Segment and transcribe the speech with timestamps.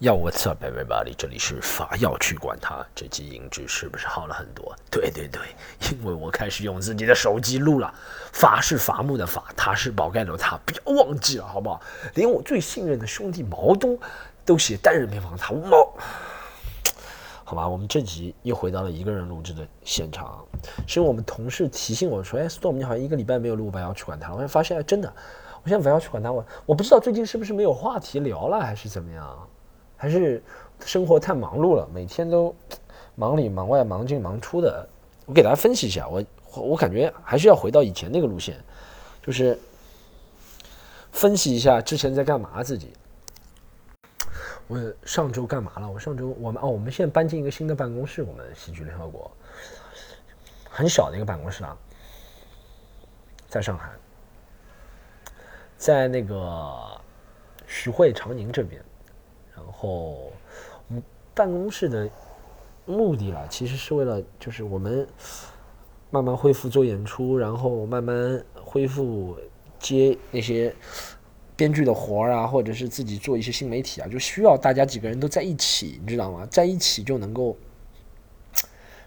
[0.00, 1.14] 要 What's up everybody？
[1.14, 2.82] 这里是法药去管它。
[2.94, 4.74] 这期音质是不是好了很多？
[4.90, 5.42] 对对对，
[5.90, 7.92] 因为我开始用自己的手机录了。
[8.32, 11.82] 法是伐木的法，他是宝盖头他，不要忘记了好不好？
[12.14, 13.98] 连我最信任的兄弟毛东
[14.42, 15.94] 都写单人偏方，他毛。
[17.44, 20.42] 好吧，我们这集又回到了一个人录制的现场，
[20.86, 25.12] 是我们同事提醒我说：“哎，Storm，你好像一个礼拜没有录，法要去管他了。”我发现真的，
[25.62, 29.48] 我现在法要去管他，我我不知道最近是不是没有话题聊了，还是怎么样。
[30.00, 30.42] 还是
[30.82, 32.56] 生活太忙碌了，每天都
[33.16, 34.88] 忙里忙外、忙进忙出的。
[35.26, 38.56] 我给大家分析一下，我我感觉还是要回到以前那个路线，
[39.22, 39.58] 就是
[41.12, 42.94] 分析一下之前在干嘛自己。
[44.68, 45.90] 我上周干嘛了？
[45.90, 49.30] 我上周我们哦，我们现在搬进一个新的办公室，我们喜剧联合国
[50.70, 51.76] 很小的一个办公室啊，
[53.48, 53.90] 在上海，
[55.76, 56.98] 在那个
[57.66, 58.82] 徐汇长宁这边。
[59.80, 60.30] 然后，
[60.88, 61.02] 我们
[61.34, 62.06] 办公室的
[62.84, 65.08] 目的啦，其实是为了就是我们
[66.10, 69.38] 慢慢恢复做演出，然后慢慢恢复
[69.78, 70.74] 接那些
[71.56, 76.46] 编剧的活儿啊，或者是自己做一些新媒体啊，就需要大家几个人都在一起，你知道吗？
[76.50, 77.56] 在一起就能够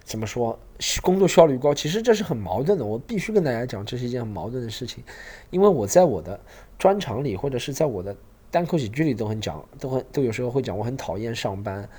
[0.03, 0.57] 怎么说，
[1.03, 1.71] 工作效率高。
[1.71, 5.03] 其实这是很矛盾的，我必须跟大家讲，这是一件很矛盾的事情，
[5.51, 6.39] 因为我在我的
[6.79, 8.15] 专场里，或者是在我的。
[8.53, 11.89] 单口喜剧里都很讲，都很都有时候会讲，我很讨厌上班，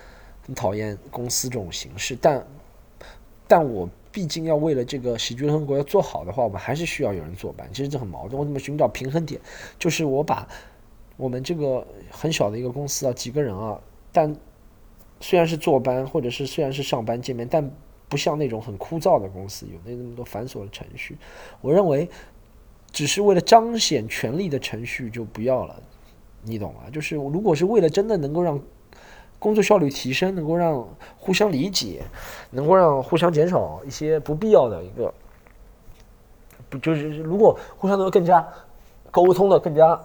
[0.46, 2.16] 很讨厌公司这种形式。
[2.22, 2.46] 但，
[3.48, 7.68] 但我毕竟要为了这个喜剧联合国要做好的话，我们还是需要有人坐班。
[7.72, 8.38] 其实这很矛盾。
[8.38, 9.40] 我怎么寻找平衡点？
[9.80, 10.46] 就是我把
[11.16, 13.80] 我们这个很小的一个公司啊，几个人啊，
[14.12, 14.32] 但
[15.18, 17.68] 虽然是坐班，或者是虽然是上班见面，但
[18.08, 21.18] 不像那种很枯燥的公司，有那那么多繁琐的程序。
[21.60, 22.08] 我认为，
[22.92, 25.82] 只是为了彰显权力的程序就不要了。
[26.44, 26.82] 你懂吗？
[26.92, 28.60] 就是如果是为了真的能够让
[29.38, 30.86] 工作效率提升，能够让
[31.18, 32.02] 互相理解，
[32.50, 35.12] 能够让互相减少一些不必要的一个，
[36.68, 38.46] 不就是如果互相能够更加
[39.10, 40.00] 沟通的更加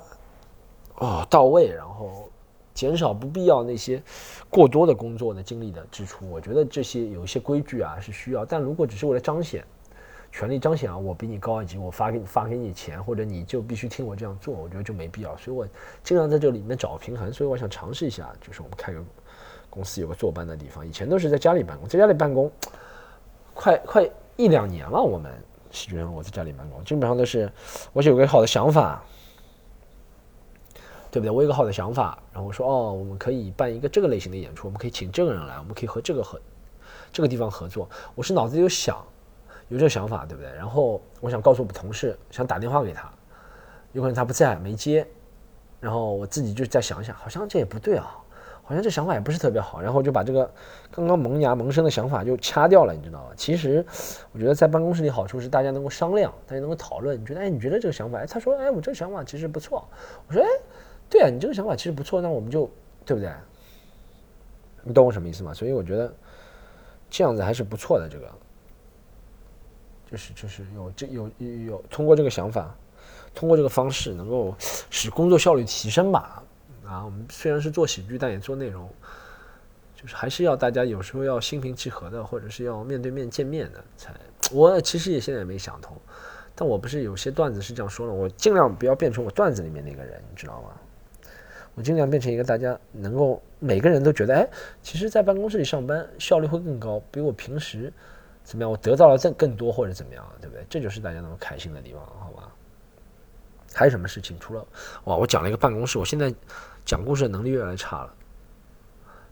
[0.95, 2.29] 哦到位，然后
[2.73, 4.01] 减少不必要那些
[4.49, 8.45] 过多的工作的精力的支出，我觉得这些有一些规矩啊是需要。
[8.45, 9.63] 但如果只是为了彰显。
[10.31, 10.97] 权力彰显啊！
[10.97, 15.35] 我比你高一级，我发给你发给你钱，或者你就必须听我这样做，我觉得就没必要。
[15.37, 15.67] 所以我
[16.03, 17.33] 尽量在这里面找平衡。
[17.33, 19.03] 所以我想尝试一下，就是我们开个
[19.69, 20.87] 公司，有个坐班的地方。
[20.87, 22.49] 以前都是在家里办公，在家里办公，
[23.53, 25.01] 快快一两年了。
[25.01, 25.31] 我们
[25.71, 27.51] 喜剧人我在家里办公，基本上都是
[27.91, 29.03] 我有个好的想法，
[31.09, 31.31] 对不对？
[31.31, 36.39] 我有个好的想法，然后我说哦，我们可以办一个这个类型的演出，我们可以请这个人来，我们可以和这个合
[37.11, 37.89] 这个地方合作。
[38.13, 39.03] 我是脑子里有想。
[39.69, 40.51] 有这个想法，对不对？
[40.55, 43.09] 然后我想告诉我们同事，想打电话给他，
[43.93, 45.07] 有可能他不在，没接。
[45.79, 48.17] 然后我自己就再想想，好像这也不对啊，
[48.63, 49.79] 好像这想法也不是特别好。
[49.79, 50.51] 然后就把这个
[50.91, 53.31] 刚刚萌芽萌生的想法就掐掉了，你知道吗？
[53.37, 53.85] 其实
[54.33, 57.21] 我觉得在办公室里好处是大家能够商量，大家能够讨论。
[57.21, 58.19] 你觉得，哎，你觉得这个想法？
[58.19, 59.87] 哎，他说，哎，我这个想法其实不错。
[60.27, 60.47] 我说，哎，
[61.09, 62.69] 对啊，你这个想法其实不错，那我们就
[63.05, 63.31] 对不对？
[64.83, 65.53] 你懂我什么意思吗？
[65.53, 66.13] 所以我觉得
[67.09, 68.29] 这样子还是不错的，这个。
[70.09, 72.75] 就是就是有这有有有通过这个想法，
[73.35, 74.55] 通过这个方式能够
[74.89, 76.43] 使工作效率提升吧。
[76.83, 78.89] 啊，我们虽然是做喜剧，但也做内容，
[79.95, 84.11] 就是还是要大家有时候要心平气和的，或者是要面对面见面的才。
[84.51, 85.95] 我其实也现在也没想通，
[86.55, 90.69] 但我不是有些段子是这样说的，我尽量不要变成我段子里面那个人，你知道吗？
[91.75, 94.49] 我尽量变成一个大家能够每个人都觉得，哎，
[94.81, 97.93] 其实，在办公室里上班效率会更高，比我平时。
[98.49, 98.71] 怎么样？
[98.71, 100.65] 我得到了更更多，或者怎么样，对不对？
[100.67, 102.49] 这就是大家那么开心的地方，好吧？
[103.75, 104.35] 还有什么事情？
[104.39, 104.65] 除了
[105.03, 106.33] 哇，我讲了一个办公室，我现在
[106.83, 108.11] 讲故事的能力越来越差了。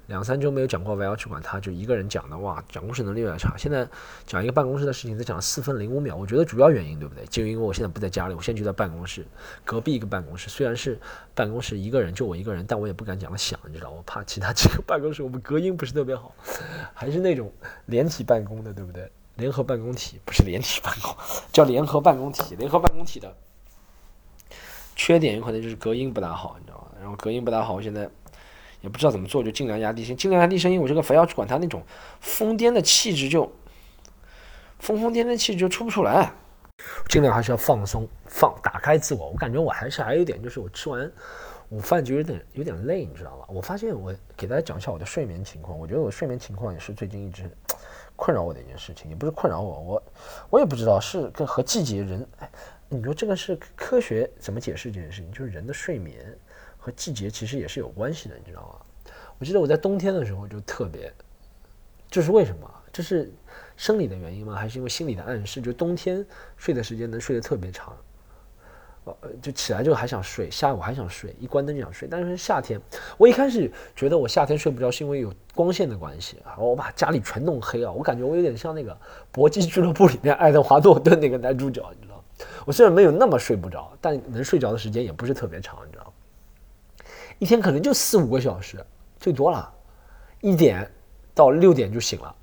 [0.08, 3.56] 两三周没有讲过，我要去管他，就一个人讲的哇，讲故事能力越来越差。
[3.58, 3.88] 现在
[4.26, 6.16] 讲一个办公室的事情，才讲了四分零五秒。
[6.16, 7.26] 我觉得主要原因对不对？
[7.26, 9.26] 就因为我现在不在家里，我现在就在办公室
[9.66, 10.50] 隔壁一个办公室。
[10.50, 10.98] 虽然是
[11.36, 16.34] 办公室一个人，就我一个人，但我也不敢讲的响，你知道，我怕其他几个办公室我们隔音不是特别好，
[16.94, 17.52] 还是那种
[17.88, 19.12] 连体办公的，对不对？
[19.36, 21.14] 联合办公体不是连体办公，
[21.52, 22.56] 叫联合办公体。
[22.56, 23.36] 联合办公体的
[24.96, 26.88] 缺点有可能就是隔音不大好，你知道吗？
[27.02, 28.10] 然后隔音不大好，我现在。
[28.82, 30.82] 也不知道怎么做，就尽量压低声，尽量压低声音。
[30.82, 31.84] 我这个非要去管他那种
[32.20, 33.52] 疯癫的气质，就
[34.80, 36.32] 疯疯癫癫气质就出不出来。
[37.10, 39.30] 尽量还是要放松，放打开自我。
[39.30, 41.12] 我感觉我还是还有点，就是我吃完
[41.70, 43.46] 午饭就有点有点累，你知道吧？
[43.50, 45.78] 我发现我给大家讲一下我的睡眠情况。
[45.78, 47.50] 我觉得我睡眠情况也是最近一直
[48.16, 50.04] 困扰我的一件事情，也不是困扰我，我
[50.52, 52.26] 我也不知道是跟和季节人。
[52.38, 52.50] 哎，
[52.90, 55.32] 你说这个是科学怎么解释这件事情？
[55.32, 56.38] 就是人的睡眠。
[56.88, 59.12] 和季节其实也是有关系的，你知道吗？
[59.38, 61.12] 我记得我在冬天的时候就特别，
[62.10, 62.74] 这是为什么？
[62.94, 63.30] 这是
[63.76, 64.56] 生理的原因吗？
[64.56, 65.62] 还是因为心理的暗示？
[65.62, 66.26] 就冬天
[66.56, 67.94] 睡的时间能睡得特别长，
[69.04, 72.08] 呃，就起来之后还想睡，下午还想睡，一关灯就想睡。
[72.10, 72.80] 但是夏天，
[73.18, 78.98] 我一开始觉得我夏天睡不着是因为有光线的关系啊，我把家里全弄黑啊，我感觉我有点像那个
[79.30, 82.24] 搏击俱乐部里面爱德华诺顿那个男主角，你知道？
[82.66, 86.14] 我虽然没有那么睡不着，但能睡着的时间也不是特别长，你知道？
[87.40, 88.84] 一天可能就四五个小时，
[89.20, 89.72] 最多了，
[90.42, 90.90] 一点
[91.36, 92.36] 到六点就醒了。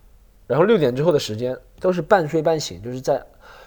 [0.47, 3.25] 然后六点之后的时间都是半睡半醒，就是在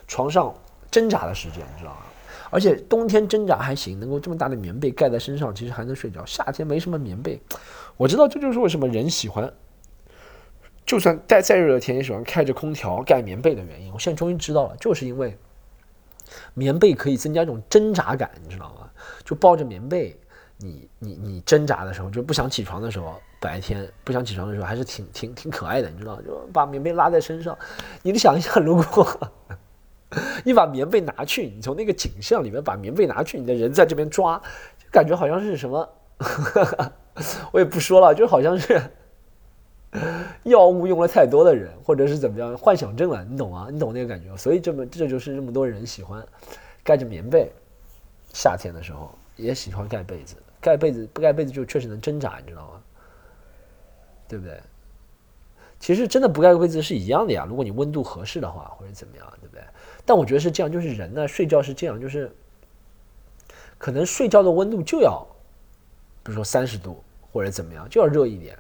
[0.07, 0.53] 床上
[0.89, 2.01] 挣扎的时间，你知道吗？
[2.49, 6.25] 而且冬天挣扎还行，能够这么大的棉被盖在身上，其实还能睡着。
[6.25, 7.41] 夏天没什么棉被，
[7.97, 9.51] 我知道这就是为什么人喜欢，
[10.85, 13.91] 就算再再热的天也喜欢开着空调盖棉被的原因。
[13.91, 15.37] 我现在终于知道了，就是因为
[16.53, 18.89] 棉被可以增加一种挣扎感，你知道吗？
[19.25, 20.17] 就抱着棉被。
[20.57, 27.57] 你你你挣扎的时候，就不想起床的时候，白天不想起床的时候，还是挺挺挺可爱的，你知道就把棉被拉在身上，
[28.01, 29.07] 你就想一下，如果
[30.43, 34.41] 你把棉被拿去，你从那个景象里面把棉被拿去，你的人在这边抓，
[34.79, 35.89] 就感觉好像是什么，
[37.51, 38.81] 我也不说了，就好像是
[40.43, 43.67] 药物用了太多的人，或者是怎么样，幻想症了，你懂吗？
[43.71, 44.35] 你懂那个感觉？
[44.37, 46.25] 所以这么这就是这么多人喜欢
[46.83, 47.51] 盖着棉被，
[48.33, 50.35] 夏天的时候也喜欢盖被子。
[50.61, 52.81] 盖被子不盖被子就确实能挣扎，你知道吗？
[54.27, 54.61] 对不对？
[55.79, 57.45] 其实真的不盖个被子是一样的呀。
[57.47, 59.63] 如果你温度合适的话，或者怎么样，对不对？
[60.05, 62.31] 但我觉得是这样，就是人呢睡觉是这样，就是
[63.77, 65.25] 可能睡觉的温度就要，
[66.23, 68.57] 比如说三十度或者怎么样，就要热一点。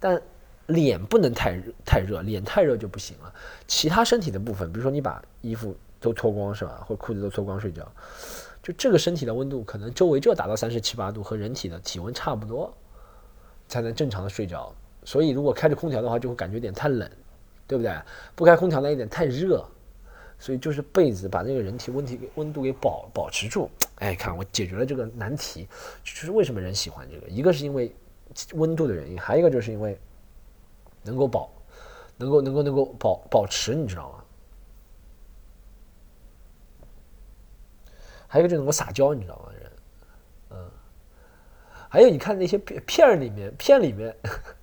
[0.00, 0.20] 但
[0.66, 3.32] 脸不能太热，太热，脸太热就不行了。
[3.66, 7.90] 其他身体的部分，比如说你把衣服都脱光是吧，或裤子都脱光睡觉。
[8.68, 12.70] 就这个身体的温度，可能周围就要达到三十七八度，和人体的体温差不多，
[13.66, 14.70] 才能正常的睡着。
[15.04, 17.10] 所以如果开着空调的话，就会感觉有点太冷，
[17.66, 17.90] 对不对？
[18.34, 19.64] 不开空调呢，有点太热。
[20.38, 23.70] 所以就是被子把那个人体温体温度给保保持住。
[23.96, 25.66] 哎，看我解决了这个难题，
[26.04, 27.26] 就是为什么人喜欢这个？
[27.26, 27.90] 一个是因为
[28.52, 29.98] 温度的原因，还有一个就是因为
[31.02, 31.50] 能够保，
[32.18, 34.24] 能够能够能够保保持，你知道吗？
[38.28, 39.52] 还有一个就能够撒娇，你知道吗？
[39.58, 39.72] 人，
[40.50, 40.70] 嗯，
[41.88, 44.14] 还有你看那些片片里面，片里面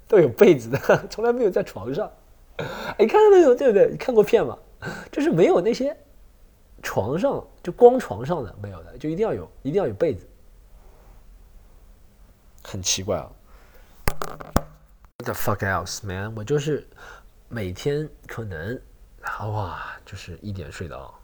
[0.08, 2.10] 都有被子的，从来没有在床上。
[2.98, 3.54] 你看到没有？
[3.56, 3.90] 对不对？
[3.92, 4.58] 你看过片吗？
[5.12, 5.98] 就是没有那些
[6.84, 10.30] 床上就光床上的没有的，就一定要有，一定要有被子。
[12.64, 13.32] 很奇怪啊
[15.18, 16.36] The fuck else, man？
[16.36, 16.88] 我就是
[17.50, 18.80] 每天可能
[19.40, 21.20] 哇，就是一点睡到，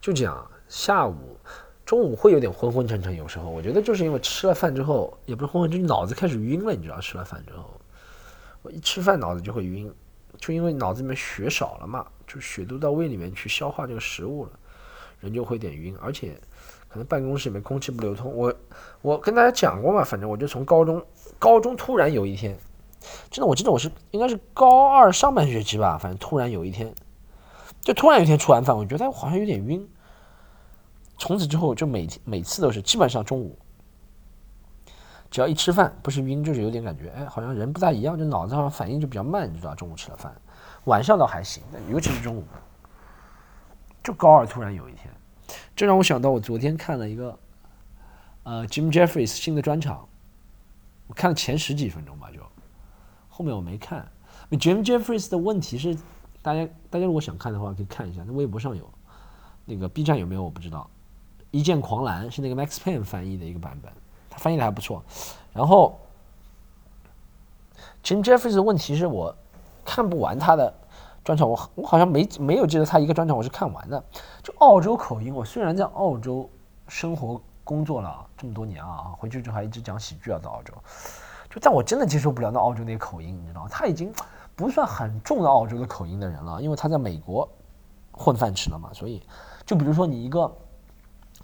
[0.00, 0.50] 就这样。
[0.68, 1.36] 下午、
[1.84, 7.00] 中午会有点昏昏沉沉，有时候我觉得就是因为吃了饭之后，也不是昏昏，就是脑子开始晕了，你知道？
[7.00, 7.68] 吃了饭之后，
[8.62, 9.92] 我一吃饭脑子就会晕，
[10.38, 14.50] 就因为脑子里面血少了嘛，就血都到胃里面去消化这个食物了，
[15.20, 16.34] 人就会有点晕，而且
[16.88, 18.32] 可能办公室里面空气不流通。
[18.32, 18.54] 我
[19.02, 21.04] 我跟大家讲过嘛，反正我就从高中，
[21.38, 22.56] 高中突然有一天，
[23.28, 26.94] 真的我记得我是应该是高二上半学期吧，反正突然有一天，
[27.82, 29.88] 就突然有一天吃完饭，我觉得好像有点晕。
[31.22, 33.56] 从此之后就每天每次都是基本上中午，
[35.30, 39.72] 只要一吃饭不是晕就是有点感觉，哎，好像人不大一样，就脑子上反应就比较慢，你知道？
[39.72, 40.34] 中午吃了饭，
[40.86, 42.42] 晚上倒还行，但尤其是中午。
[44.02, 45.14] 就高二突然有一天，
[45.76, 47.38] 这让我想到我昨天看了一个，
[48.42, 50.08] 呃，Jim Jeffries 新的专场，
[51.06, 52.40] 我看了前十几分钟吧，就
[53.28, 54.10] 后面我没看。
[54.50, 55.96] Jim Jeffries 的问题是，
[56.42, 58.90] 大家大家如果想看的话可以看一下，那微博上有，
[59.64, 60.90] 那个 B 站有没有我不知道。
[61.52, 63.92] 一剑狂澜是那个 Max Payne 翻译的一个版本，
[64.30, 65.02] 他翻译的还不错。
[65.52, 66.00] 然后
[68.02, 69.36] ，Jim Jeffries 的问题是我
[69.84, 70.72] 看不完他的
[71.22, 74.02] 专场，我我好像没没有记得他一个专场我是看完的。
[74.42, 76.48] 就澳洲口音，我虽然在澳洲
[76.88, 80.72] 生活工作了这么多年啊，回去之后还一直讲喜剧啊，在澳洲，
[81.50, 83.68] 就但我真的接受不了那澳洲那个口音，你知道？
[83.70, 84.10] 他已经
[84.56, 87.46] 不算很重的澳洲的口音的人了，因为他在美国
[88.10, 89.22] 混饭吃了嘛，所以
[89.66, 90.50] 就比如说你一个。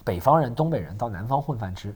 [0.05, 1.95] 北方人、东北人到南方混饭吃，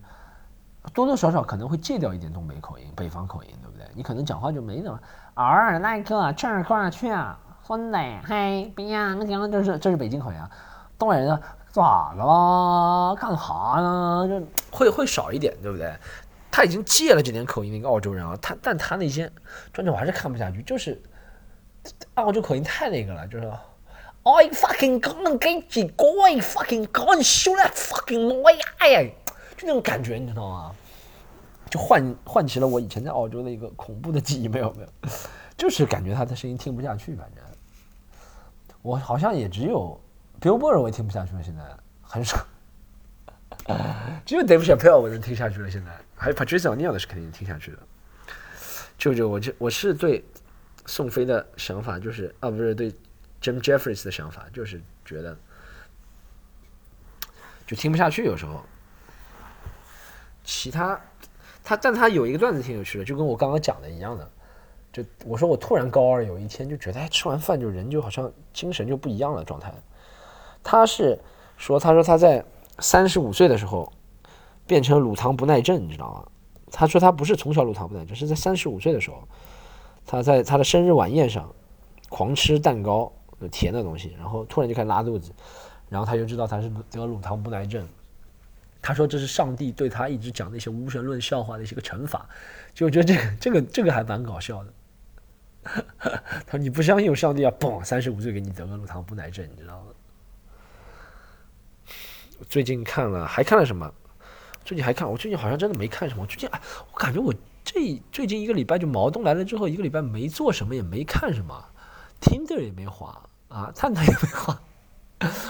[0.93, 3.87] 多多少少可能会戒掉一点东北口音、北方口音，对不对？
[3.95, 5.01] 你可能讲话就没那么
[5.35, 10.51] 儿那个这儿过去啊，孙子嘿，别呀，那个这是这是北京口音啊。
[10.99, 11.41] 东北人呢，
[11.71, 13.15] 咋了？
[13.15, 14.29] 干哈呢？
[14.29, 15.95] 就会会少一点，对不对？
[16.51, 19.31] 他已经戒了这点口音的一个澳洲人啊，他但他那些
[19.73, 21.01] 专辑我还是看不下去，就是
[22.15, 23.51] 澳洲口音太那个了，就是。
[24.25, 25.89] I fucking gonna get you,
[26.23, 28.43] I fucking gonna shoot that fucking
[28.79, 29.11] 哎呀，
[29.57, 30.75] 就那种感觉，你知道吗？
[31.69, 34.47] 就唤唤起了我以前在澳洲的一个恐怖的记忆。
[34.47, 34.89] 没有没有，
[35.57, 37.15] 就是感觉他的声音听不下去。
[37.17, 37.43] 反正
[38.83, 39.99] 我好像也只有
[40.41, 41.63] Bill Burr 我也听不下去了，现在
[42.03, 42.45] 很少。
[44.27, 45.71] 只有 Dave Chappelle 我能听下去了。
[45.71, 47.79] 现在还有 Patricia O'Neill 的是肯定听下去的。
[48.99, 50.23] 舅舅，我就我是对
[50.85, 52.95] 宋飞的想法就是啊，不是对
[53.43, 55.37] Jim Jeffries 的想法，就是觉得
[57.67, 58.25] 就听不下去。
[58.25, 58.61] 有时候，
[60.45, 60.99] 其他
[61.65, 64.31] 他，但他有一个段子挺有趣的，就跟我刚刚讲的一样的。
[64.93, 69.73] 就我说我突然高二有一天就觉得，哎，吃完饭就人就好像精神就不一样了状态。
[70.63, 71.19] 他是
[71.57, 72.45] 说，他说他在
[72.79, 73.93] 三十五岁的时候
[74.67, 76.27] 变成乳糖不耐症，你知道吗？
[76.71, 79.27] 他说他不是从小乳糖不耐症，是在三十五岁的时候，
[80.07, 81.51] 他在他的生日晚宴上
[82.11, 83.11] 狂吃蛋糕，
[83.43, 85.33] 有甜的东西，然后突然就开始拉肚子，
[85.91, 87.87] 然后他就知道他是得乳糖不耐症。
[88.81, 92.29] 他说这是上帝对他一直讲那些无神论笑话的一些个惩罚，
[92.75, 94.73] 就我觉得这个这个这个还蛮搞笑的。
[96.01, 97.53] 他说：“你不相信有上帝啊？
[97.61, 99.87] 嘣，三十五岁给你得个乳糖不耐症，你知道吗？”
[102.51, 103.89] 最近看了，还看了什么？
[104.65, 106.27] 最近还看，我最近好像真的没看什么。
[106.27, 106.49] 最近，
[106.93, 107.33] 我感觉我
[107.63, 111.65] 这最近一个礼拜就毛东来了之后，一个礼拜没做什么，也没看什么
[112.21, 113.23] ，Tinder 也没滑
[113.53, 114.59] 啊，探探也没滑，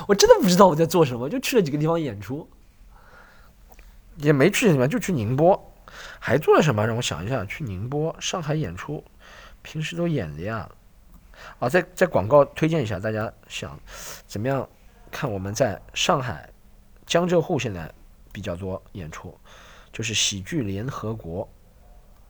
[0.09, 2.49] 我真的不知道我在做什么，就去了几个地方演出，
[4.17, 5.73] 也没去什么，就去宁波，
[6.19, 6.85] 还做了什么？
[6.85, 9.05] 让我想一下，去宁波、上海演出。
[9.63, 10.69] 平时都演的呀，
[11.61, 13.79] 啊，在在广告推荐一下，大家想
[14.27, 14.69] 怎么样
[15.09, 16.51] 看我们在上海
[17.07, 17.89] 江浙沪现在
[18.33, 19.39] 比较多演出，
[19.93, 21.49] 就是喜剧联合国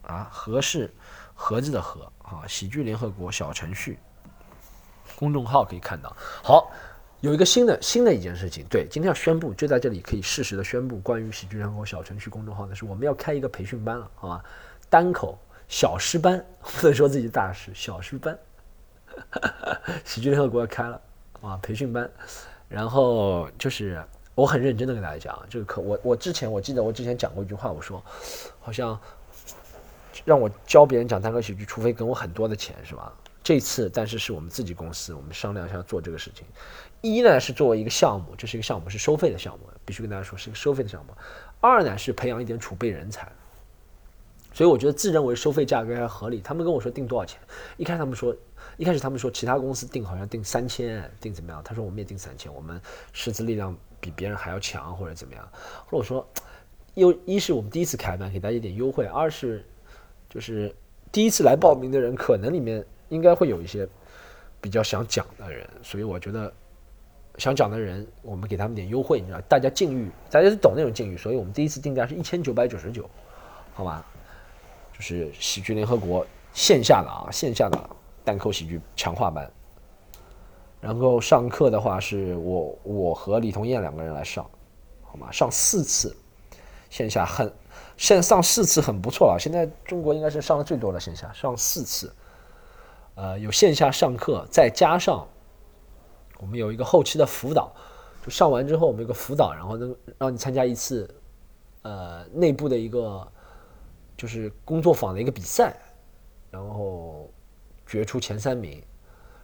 [0.03, 0.93] 啊，和是
[1.33, 3.97] 盒子的和啊，喜剧联合国小程序
[5.15, 6.15] 公众号可以看到。
[6.43, 6.71] 好，
[7.21, 14.43] 有一个新的新的一件事情，对，今天要宣布，就在这里可以适时的宣布关于喜剧联合小程序公众号的是，我们要开一个培训班了，好吧？
[14.89, 15.37] 单口。
[15.69, 18.37] 小师班不能说自己大师，小师班，
[20.05, 21.01] 喜剧联合国要开了
[21.41, 22.07] 啊，培训班，
[22.67, 24.03] 然后就是
[24.35, 28.03] 我很认真的跟大家讲这个课，我我之前我记得我之前讲过一句话，我说
[28.59, 28.99] 好像
[30.25, 33.11] 让我教别人讲单口喜剧，除非给我很多的钱，是吧？
[33.43, 36.45] 这次但是是我们自己公司，我们商量一下做这个事情。
[37.01, 41.13] 一呢是作为一个项目，这是一个项目，是收费的项目，必须跟大家说是一个收费的项目。
[41.59, 43.29] 二呢是培养一点储备人才。
[44.53, 46.39] 所以我觉得自认为收费价格还合理。
[46.39, 47.39] 他们跟我说定多少钱，
[47.75, 48.35] 一开始他们说，
[48.77, 51.59] 一开始他们说其他公司定好像定三千，定怎么样？
[51.63, 52.79] 他说我们也定三千，我们
[53.11, 55.43] 师资力量比别人还要强或者怎么样？
[55.87, 56.25] 或者我说，
[56.93, 59.65] 又一是我们第一次开班，给大家一点优惠；二是
[60.29, 60.73] 就是
[61.11, 63.87] 第一次来报名的人，可能里面应该会有一些
[64.59, 66.51] 比较想讲的人，所以我觉得
[67.37, 73.09] 想讲的人，我们给他们点优惠，你知道，大家境遇，大家是懂那种境遇，所以我们第一次定价是一千九百九十九，
[73.73, 74.05] 好吧？
[74.93, 77.89] 就是喜剧联合国线下的啊，线下的
[78.23, 79.51] 单口喜剧强化班。
[80.79, 84.45] 然后上课的话是我我和李彤燕两个人来上，
[85.01, 85.31] 好吗？
[85.31, 86.15] 上四次
[86.89, 87.51] 线下很
[87.95, 92.13] 现上四次很不错了，现在中国应该是上的最多的线下上四次，
[93.15, 95.27] 呃，有线下上课，再加上
[96.39, 97.71] 我们有一个后期的辅导，
[98.23, 101.13] 就上完之后我们有个辅导，然后能让你参加一次
[101.81, 103.27] 呃内部的一个。
[104.15, 105.75] 就是工作坊的一个比赛，
[106.51, 107.29] 然后
[107.85, 108.81] 决出前三名，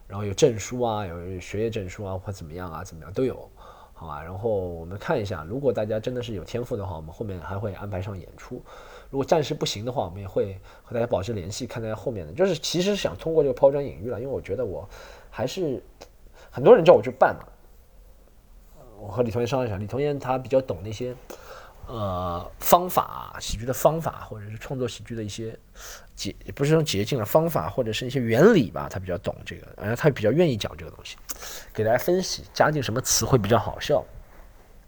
[0.08, 3.50] 然后有证书啊，有学业证书啊，或怎么样啊，怎么样都有，
[3.94, 4.22] 好吧？
[4.22, 8.62] 然后我们看一下，如果大家真的是有天赋的话，我们后面还会安排上演出；
[9.10, 12.34] 如果暂时不行的话，我们也会和大家保持联系，看大家后面的。
[12.34, 14.88] 就是其实想通过这个抛砖引玉了，因为我觉得我
[15.30, 15.84] 还是
[16.52, 17.44] 很多人叫我去办嘛，
[19.00, 21.16] 我和李同学商量一下，李同学他比较懂那些。
[21.92, 25.58] 呃，方法喜剧的方法，或者是创作喜剧的一些
[26.16, 31.18] 捷，不是说捷径了，方法或者是一些原理吧，他比较懂这个，然后他比较愿意讲这个东西，
[31.74, 34.06] 给大家分析，加进什么词汇比较好笑。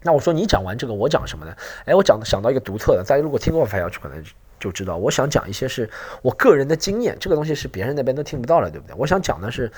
[0.02, 1.54] 那我说你讲完这个，我讲什么呢？
[1.84, 4.22] 哎，我讲想到一个独特的，大家如果听过《反要去可能
[4.58, 5.88] 就知道，我想讲一些是
[6.22, 8.94] 我个人的经验，这个东西是别人那边都听不到了，对不对？
[8.98, 9.70] 我想讲的是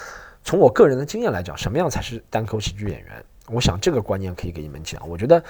[0.42, 3.24] 从我个人的经验来讲，什么样才是单口喜剧演员？
[3.48, 5.42] 我想这个观念可以给你们讲，我觉得。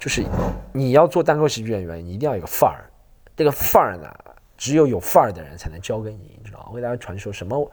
[0.00, 0.24] 就是
[0.72, 2.88] 你要做单口喜剧演员，你一定要有个范儿。
[3.36, 4.10] 这个范儿呢，
[4.56, 6.68] 只有有范儿的人才能教给你，你知道吗？
[6.70, 7.70] 我给大家传授什么？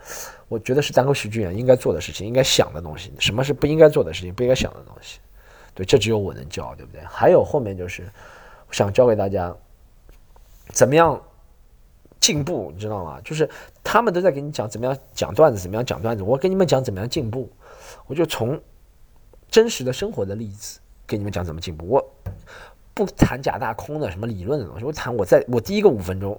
[0.49, 3.13] 我觉得是单口喜剧演员应该做的事情，应该想的东西。
[3.17, 5.19] 什么是不应该做的事情，不应该想的东西？
[5.77, 7.00] 对，这只有我能教，对不对？
[7.05, 8.10] 还有后面就是，
[8.72, 9.55] 想教给大家
[10.69, 11.22] 怎么样
[12.19, 13.22] 进步，你知道吗？
[13.24, 13.48] 就是
[13.84, 16.24] 他们都在给你讲怎么样讲段子，怎么样讲段子。
[16.24, 17.48] 我给你们讲怎么样进步，
[18.07, 18.60] 我就从
[19.51, 20.79] 真实的生活的例子。
[21.05, 22.13] 给你们讲怎么进步，我
[22.93, 26.38] 不谈假大空的什么理论的东西，我谈我在我第一个五分钟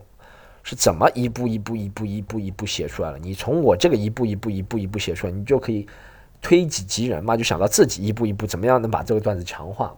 [0.62, 3.18] 是怎么一步一步一步一步一步写出来了。
[3.18, 5.86] 你从我这个一步一步一步一步写出来，你就可以
[6.40, 9.94] 推己及人嘛，就想到自己一步一步怎么样能把这个段子强化。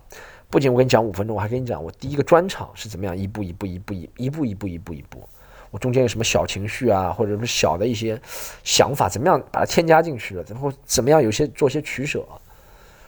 [0.49, 5.23] 不仅我跟你讲五分钟，我还跟你讲我第一个专场是怎么样一步一步一步一一步一步一步一步，
[5.71, 8.21] 我中间有什么小情绪啊，或者是小的一些
[8.65, 12.27] 想法，怎么样把它添加进去了，然后怎么样有些做些取舍，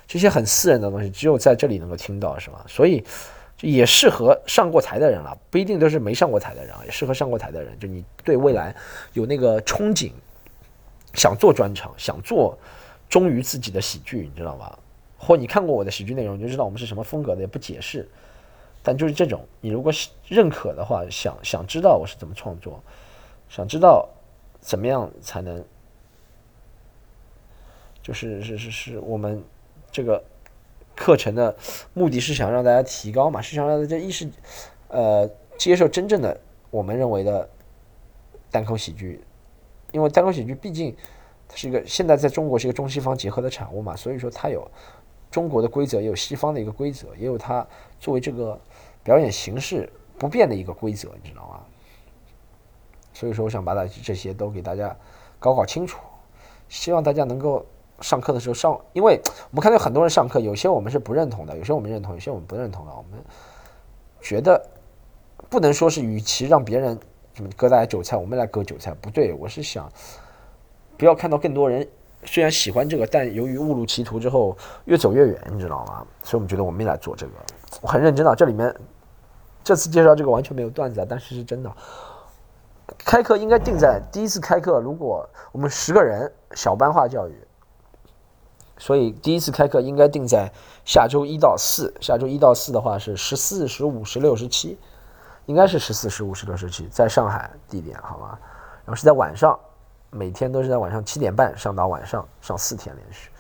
[0.07, 2.65] 这些很私人的东西，只有在这里能够听到，是吧？
[2.69, 3.03] 所以
[3.61, 7.77] 也适合上过台的人了，不一定都是没上过台的人啊，也适合上过台的人。
[7.81, 8.73] 就你对未来
[9.15, 10.13] 有那个憧憬，
[11.15, 12.57] 想做专场，想做
[13.13, 14.79] 忠于自己的喜剧，你知道吧？
[15.19, 18.09] 或你看过我的喜剧内容，你就知道我们是什么风格的，也不解释。
[18.83, 22.83] 但就是这种，你如果是认可的话，想想知道我是怎么创作，
[23.51, 24.09] 想知道
[24.63, 25.63] 怎么样才能，
[28.03, 29.45] 就是是是是我们
[29.91, 30.25] 这个
[30.97, 31.55] 课程的
[31.93, 34.27] 目的是想让大家提高嘛，是想让大家意识，
[34.89, 35.29] 呃，
[35.59, 36.41] 接受真正的
[36.71, 37.47] 我们认为的
[38.51, 39.23] 单口喜剧，
[39.93, 40.97] 因为单口喜剧毕竟
[41.55, 44.71] 是一个现在在中国是一个中西方结合的产物嘛，所以说它有。
[45.31, 47.67] 中国的规则也有西方的一个规则，也有它
[47.99, 48.61] 作为这个
[49.03, 51.61] 表演形式不变的一个规则，你知道吗？
[53.15, 54.95] 所以说，我想把它这些都给大家
[55.39, 55.99] 搞搞清楚，
[56.69, 57.65] 希望大家能够
[58.03, 59.19] 上课的时候上，因为
[59.51, 62.93] 我们看到很多人上课，有些我们是不认同的，有些我们认同，有些我们不认同的。
[62.93, 63.19] 我们
[64.21, 64.63] 觉得
[65.49, 67.01] 不能说是与其让别人
[67.33, 69.33] 什么割大家韭菜，我们来割韭菜，不对。
[69.33, 69.91] 我是想
[70.97, 71.87] 不要看到更多人。
[72.25, 76.07] 虽然喜欢这个，但由于误入歧途之后越走越远，你知道吗？
[76.23, 77.33] 所以我们觉得我们来做这个，
[77.81, 78.33] 我很认真的。
[78.37, 78.73] 这里面
[79.65, 81.73] 这次介绍这个完全没有段子啊，但是是真的。
[82.99, 87.35] 开课应该定在第一次开课，如果我们十个人小班化教育，
[88.79, 90.49] 所以第一次开课应该定在
[90.85, 91.93] 下周一到四。
[92.01, 94.79] 下周一到四的话是十四、十五、十六、十七，
[95.47, 98.39] 应该是十四、十五、十六、十七，在上海地点好吗？
[98.85, 99.59] 然后是在晚上。
[100.15, 103.31] 每天都是在晚上七点半上到晚上上四天连续，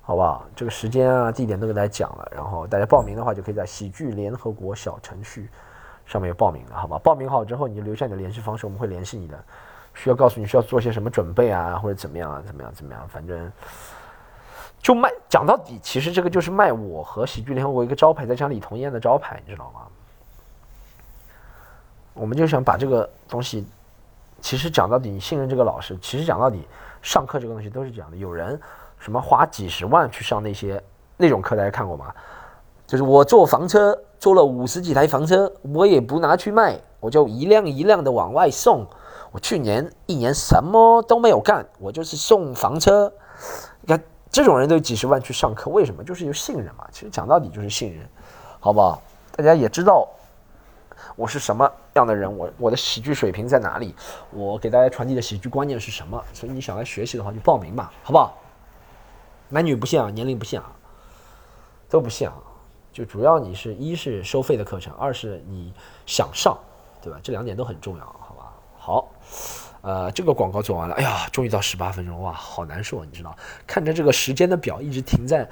[0.00, 0.46] 好不好？
[0.54, 5.50] 这个时间啊、地点都给大家讲了，然后大家报名的话就可以在喜剧联合国小程序
[6.06, 6.96] 上面有报名了，好吧？
[7.02, 9.36] 报名好之后你就留下你的联系方式，我们会联系你的。
[9.92, 12.40] 需要告诉你需要做些什么准备啊，或者怎么样啊？
[12.46, 12.72] 怎么样？
[12.72, 13.08] 怎么样？
[13.08, 13.50] 反正
[14.80, 19.80] 就卖讲到底，其实这个就是卖我和喜剧联合国一个招牌，再加李彤燕的招牌，你知道吗？
[22.14, 23.66] 我们就想把这个东西。
[24.40, 25.96] 其实讲到底，你信任这个老师。
[26.00, 26.66] 其实讲到底，
[27.02, 28.16] 上课这个东西都是这样的。
[28.16, 28.58] 有人
[28.98, 30.82] 什么花几十万去上那些
[31.16, 32.12] 那种课，大家看过吗？
[32.86, 38.86] 就是我坐房车，坐了五十几台房车，我也不拿去卖，我就一辆一辆的往外送。
[39.30, 43.12] 我去年一年什么都没有干，我就是送房车。
[43.82, 46.02] 你看这种人都几十万去上课，为什么？
[46.02, 46.84] 就是有信任嘛。
[46.90, 48.04] 其实讲到底就是信任，
[48.58, 49.00] 好不好？
[49.36, 50.08] 大家也知道。
[51.20, 52.34] 我是什么样的人？
[52.34, 53.94] 我我的喜剧水平在哪里？
[54.30, 56.24] 我给大家传递的喜剧观念是什么？
[56.32, 58.38] 所以你想来学习的话，就报名吧，好不好？
[59.50, 60.72] 男女不限啊，年龄不限啊，
[61.90, 62.36] 都不限啊。
[62.90, 65.74] 就主要你是一是收费的课程，二是你
[66.06, 66.58] 想上，
[67.02, 67.20] 对吧？
[67.22, 68.52] 这两点都很重要，好吧？
[68.78, 69.08] 好，
[69.82, 73.36] 呃，这个广告做完了，哎呀，终于到十八分钟，哇，好难受，你知道？
[73.66, 75.46] 看着这个时间的表一直停在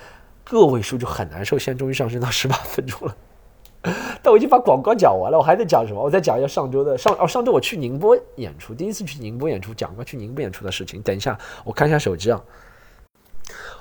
[0.44, 3.14] 个位数就很难受，现在终于上升到十八分钟了。
[4.22, 6.02] 但我已经把广告讲完了，我还在讲什么？
[6.02, 11.00] 我再讲一下上周的上哦，上周我去宁波演出，第一次去宁波演出，讲过去宁波演出的事情。
[11.02, 12.42] 等一下，我看一下手机啊。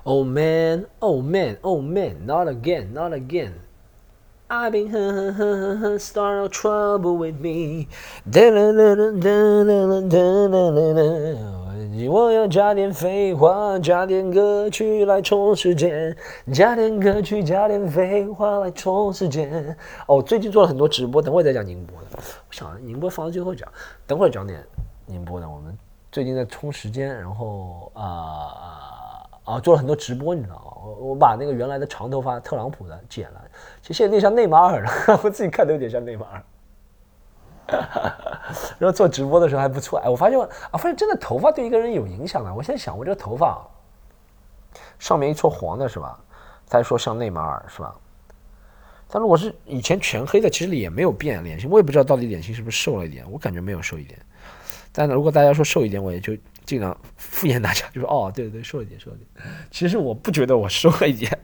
[0.03, 3.51] Oh man, oh man, oh man, not again, not again.
[4.49, 7.89] I've been start no trouble with me.
[12.09, 16.15] 我要加点废话，加点歌曲来充时间，
[16.53, 19.75] 加点歌曲，加点废话来充时间。
[20.07, 22.07] 哦，最近做了很多直播，等会再讲宁波的。
[22.17, 23.67] 我想宁波放到最后讲，
[24.05, 24.63] 等会讲点
[25.05, 25.49] 宁波的。
[25.49, 25.77] 我们
[26.11, 30.61] 最近在充时间，然后啊啊做了很多直播，你知道吗？
[30.85, 33.41] 我我把那个原来的长头发特朗普的剪了，
[33.81, 34.91] 其实现在那像内马尔了，
[35.23, 36.43] 我自己看都有点像内马尔。
[38.79, 42.53] 然后做直播的时候还不错，哎，我发现啊，发现真的头发对一个人有影响啊。
[42.53, 43.61] 我现在想，我这个头发
[44.99, 46.19] 上面一撮黄的是吧？
[46.69, 47.95] 他说像内马尔是吧？
[49.09, 54.19] 但如果是以前全黑的，其实脸没有变，脸型我也不知道到底脸型是不是瘦了一点，我感觉没有瘦一点。
[54.91, 59.27] 但如果大家说瘦一点，我也就尽量敷衍大家，就说哦，对对对，瘦一点，瘦一点。
[59.71, 61.37] 其实我不觉得我瘦了一点。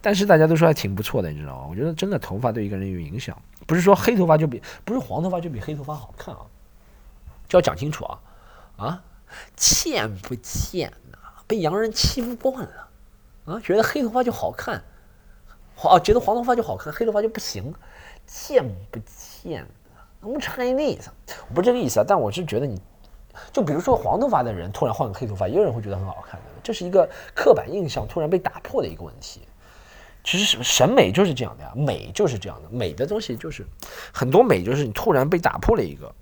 [0.00, 1.66] 但是大家都说还挺不错的，你知道吗？
[1.68, 6.40] 我觉得真的头发对一个人有影响，不是说黑头发就比不是黄头发就比黑头发好看啊，
[7.48, 8.20] 就要讲清楚啊。
[8.76, 9.02] 啊，
[9.56, 11.18] 贱不贱呐？
[11.46, 12.88] 被洋人欺负惯了。
[13.46, 14.82] 啊，觉得黑头发就好看，
[15.82, 17.72] 哦，觉得黄头发就好看，黑头发就不行，
[18.26, 19.66] 贱不贱
[20.22, 21.06] ？I'm Chinese，
[21.54, 22.80] 不是这个意思啊，但我是觉得你，
[23.52, 29.42] 就比如说黄头发的人突然换个黑头发，也有人会觉得很好看的，这是一个刻板印象突然被打破的一个问题。
[30.26, 33.64] 其实审审美就是这样的呀，美就是这样的，美的东西就是
[34.12, 36.12] 很多美就是你突然被打破了一个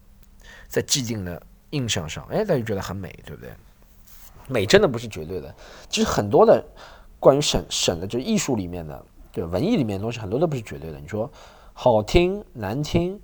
[0.68, 3.50] 在既定的印象上，哎，大家觉得很美，对不对？
[4.46, 5.54] 美真的不是绝对的，
[5.88, 6.62] 其实很多的
[7.18, 11.00] 关于审审的，就艺术里面的，对文艺里面的东西，很多都不是绝对的。
[11.00, 11.32] 你说
[11.72, 13.18] 好听难听，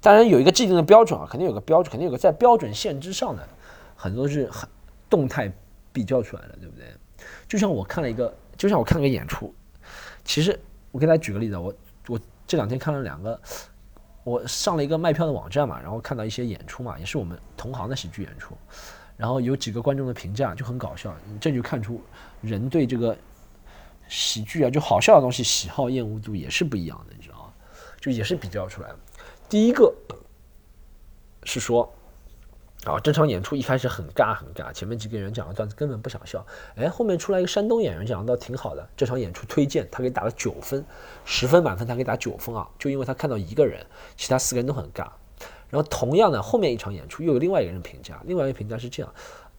[0.00, 3.48] 当然有一个既定的标准啊，肯定有个标准，肯定有个在标准线之上的，
[3.94, 4.68] 很多是很
[5.08, 5.52] 动态
[5.92, 6.86] 比较出来的，对不对？
[7.46, 9.54] 就像我看了一个，就像我看了个演出。
[10.24, 10.58] 其实
[10.90, 11.74] 我给大家举个例子，我
[12.08, 13.40] 我这两天看了两个，
[14.24, 18.56] 我上了一个卖票的网站嘛，然后看到一些演出嘛，也是我们同行的喜剧演出，
[19.16, 22.00] 然后有几个观众的评价就很搞笑，这就看出
[22.40, 23.16] 人对这个
[24.08, 27.52] 喜剧啊，就好笑的东西喜好厌恶度也是不一样的，你知道吗？
[28.00, 28.98] 就也是比较出来的。
[29.48, 29.94] 第一个
[31.44, 31.92] 是说。
[32.84, 36.44] 啊，这场演出一开始很尬很尬，前面几个人讲的段子根本不想笑。
[36.76, 38.86] 哎，后面出来一个山东演员讲的倒挺好的。
[38.94, 40.84] 这场演出推荐他给打了九分，
[41.24, 43.84] 十分满分他给打九分啊，就因为他看到一个人，
[44.16, 45.06] 其他四个人都很尬。
[45.70, 49.10] 然后同样的后面一场演出又有另外一个人评价，另外一个评价是这样：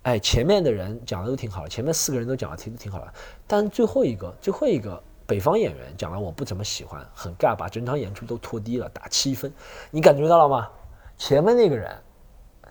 [0.04, 3.12] 哎，前面的人讲的都挺好的，前面四个人都讲的挺挺好的，
[3.48, 9.52] 但最后一个最后一个北方演员讲了我不怎么喜欢，很尬，把整场演出都拖低了，打七分。
[9.90, 10.70] 你感觉到了吗？
[11.18, 11.92] 前面那个人。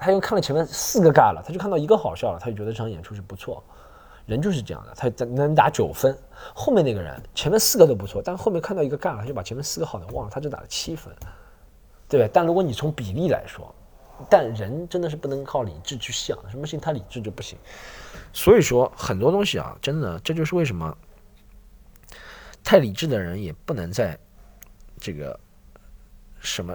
[0.01, 3.63] 他又看了前面四个尬了，他就看到一个好笑了，他就觉得这场演出是不错。
[4.27, 6.17] 人就是这样的，他能打九分。
[6.55, 11.15] 后面那个人前面四个都不错，但后面看到一个尬了，他就把前面四个好的忘了，他就打了七分，
[12.09, 12.31] 对吧？
[12.33, 13.75] 但如果你从比例来说，
[14.31, 17.59] 但人真的是不能靠理智去想，什么事情太理智就不行。
[18.33, 20.97] 所以说很多东西啊，真的这就是为什么
[22.63, 24.19] 太理智的人也不能在
[24.99, 25.39] 这个
[26.41, 26.75] 什么。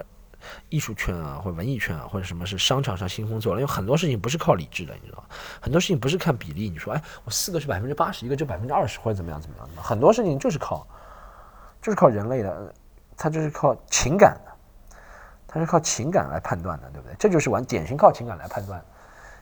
[0.68, 5.24] 艺术圈啊，或者文艺圈啊，或者什么是商场上兴风作浪，有很多事情不是靠理智的，你知道
[5.60, 6.68] 很多事情不是看比例。
[6.70, 9.68] 你说，哎，我四个是百分之八十，一个就百分之二十，或者怎么样怎么样。
[9.76, 10.86] 很多事情就是靠，
[11.82, 12.74] 就是靠人类的，
[13.16, 14.96] 他就是靠情感的，
[15.46, 17.14] 他是靠情感来判断的，对不对？
[17.18, 18.82] 这就是完典型靠情感来判断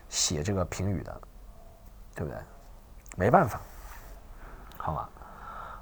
[0.09, 1.21] 写这个评语的，
[2.15, 2.39] 对不对？
[3.17, 3.61] 没办法，
[4.77, 5.09] 好吧？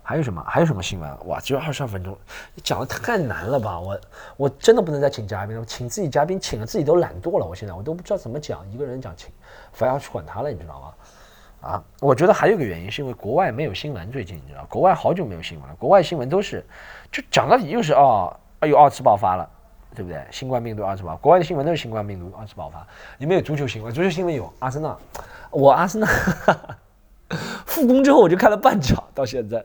[0.08, 0.40] 还有什么？
[0.46, 1.26] 还有什么新闻？
[1.26, 2.16] 哇，只有二十二分钟，
[2.54, 3.80] 你讲的太难了吧？
[3.80, 4.00] 我
[4.36, 7.44] 我真的不能再请嘉宾了，请自己嘉宾请了自己都懒惰了。
[7.44, 9.32] 我现在我都不知道怎么讲，一个人讲请，
[9.72, 10.94] 反而要去管他了，你知道吗？
[11.68, 16.64] 啊，我觉得还有一个原因是因为国外没有新闻，最近你知道，国外好久没有新闻了，国外新闻都是
[17.10, 19.50] 就讲到底又是哦，哎呦二次爆发了，
[19.92, 20.24] 对不对？
[20.30, 22.86] 新冠病毒二次爆发，国外的新闻都是新冠病毒二次爆发。
[23.18, 23.92] 你们有足球新闻？
[23.92, 24.96] 足球新闻有阿森纳，
[25.50, 26.06] 我阿森纳
[27.66, 29.64] 复工之后我就看了半场，到现在。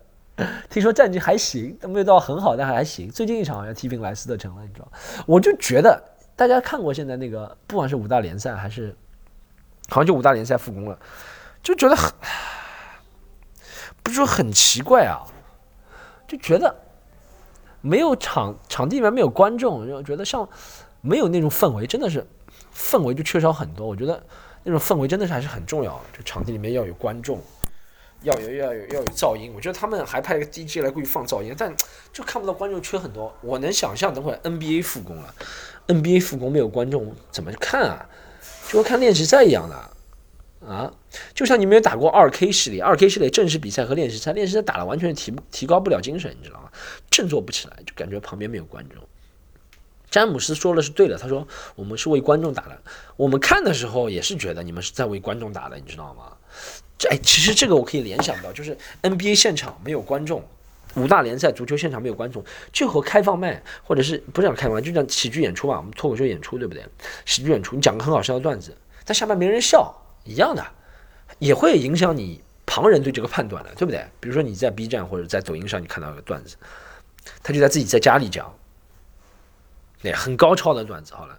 [0.69, 3.09] 听说战绩还行，但没有到很好，但还行。
[3.09, 4.91] 最近一场好像踢平莱斯特城了，你知道？
[5.25, 6.01] 我就觉得
[6.35, 8.95] 大家看过现在那个，不管是五大联赛还是，
[9.89, 10.97] 好像就五大联赛复工了，
[11.61, 12.11] 就觉得很，
[14.01, 15.21] 不是说很奇怪啊，
[16.27, 16.75] 就觉得
[17.81, 20.47] 没有场场地里面没有观众，就觉得像
[21.01, 22.25] 没有那种氛围，真的是
[22.73, 23.85] 氛围就缺少很多。
[23.87, 24.21] 我觉得
[24.63, 27.39] 那种氛围真的是还是很重要，就场地里面要有观众。
[28.23, 31.75] 要有要有要有噪音，我觉得他们还派一个 DJ 来故意放噪音，但
[32.13, 33.35] 就看不到观众，缺很多。
[33.41, 35.33] 我能想象，等会 NBA 复工了
[35.87, 38.09] ，NBA 复工没有观众怎么看啊？
[38.69, 40.93] 就跟看练习赛一样的啊！
[41.33, 46.69] 就像你没有打过二 K 系列，二 K 系列正式比赛和练习赛，练习赛打了完全提提高不了精神，你知道吗？
[47.09, 49.03] 振作不起来，就感觉旁边没有观众。
[50.09, 52.81] 詹姆斯说的是对的，他说我们是为观众打的，
[53.17, 56.37] 我们看的时候也是觉得你们是在为观众打的，你知道吗？
[57.09, 60.43] 哎，其实这个我可以联想到，就是 NBA 现场没有观众，
[60.95, 66.85] 五大联赛足球现场没有观众，就和开放麦或者是不是讲开放麦，就讲喜剧演出嘛，我们脱口秀演出对不对？
[67.25, 69.93] 喜剧演出你讲个很好笑的段子，但下面没人笑，
[70.25, 70.63] 一样的，
[71.39, 74.05] 也会影响你旁人对这个判断的，对不对？
[74.19, 76.55] 比如说你在 B 站或者在抖音上你看到一个段子，
[77.41, 78.53] 他就在自己在家里讲，
[80.01, 81.37] 那很高超的段子，好了。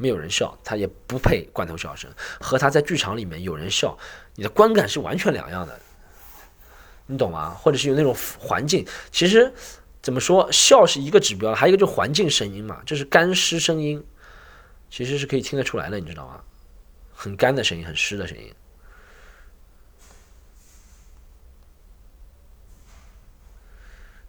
[0.00, 2.10] 没有人笑，他也不配罐头笑声。
[2.40, 3.98] 和他在剧场里面有人笑，
[4.34, 5.78] 你的观感是完全两样的，
[7.04, 7.50] 你懂吗？
[7.50, 9.52] 或者是有那种环境，其实
[10.00, 14.02] 怎么说，笑是一个指标，还有一个就是环境声音嘛，就是干湿声音，
[14.88, 16.40] 其实是可以听得出来的，你知道吗？
[17.14, 18.54] 很干的声音，很湿的声音。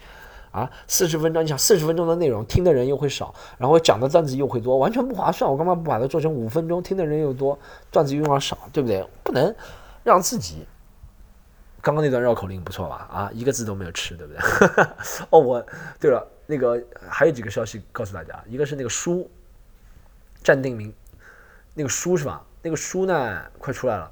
[0.52, 5.52] 啊，四十分钟，你想四十分钟的内容，听的人又会少，然后讲的段子又会多，完全不划算。
[5.52, 7.60] 我干嘛不把它做成五分钟，听的人又多，
[7.92, 9.06] 段子又要少，对不对？
[9.24, 9.54] 不能
[10.04, 10.66] 让自己。
[11.82, 13.08] 刚刚那段绕口令不错吧？
[13.12, 14.42] 啊，一个字都没有吃，对不对？
[15.30, 15.66] 哦，我
[16.00, 16.26] 对了。
[16.52, 19.30] 那个还有几个消息告诉大家，一个是那个书，
[20.42, 20.92] 暂定名，
[21.76, 22.44] 那个书是吧？
[22.64, 24.12] 那个书呢，快出来了，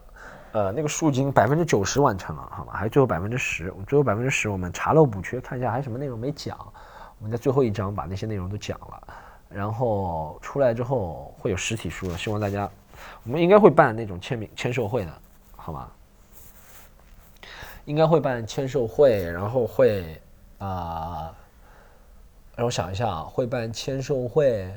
[0.51, 2.73] 呃，那个书已经百分之九十完成了，好吧？
[2.73, 6.55] 还有最后百分之十，最后百分之十我们查漏补缺，看一下还有什么内容没讲，
[7.17, 9.07] 我们在最后一章把那些内容都讲了，
[9.49, 12.69] 然后出来之后会有实体书了，希望大家，
[13.23, 15.21] 我们应该会办那种签名签售会的，
[15.55, 15.89] 好吗？
[17.85, 20.21] 应该会办签售会，然后会
[20.59, 21.33] 啊。
[22.57, 24.67] 让我想一下啊，会办签售会，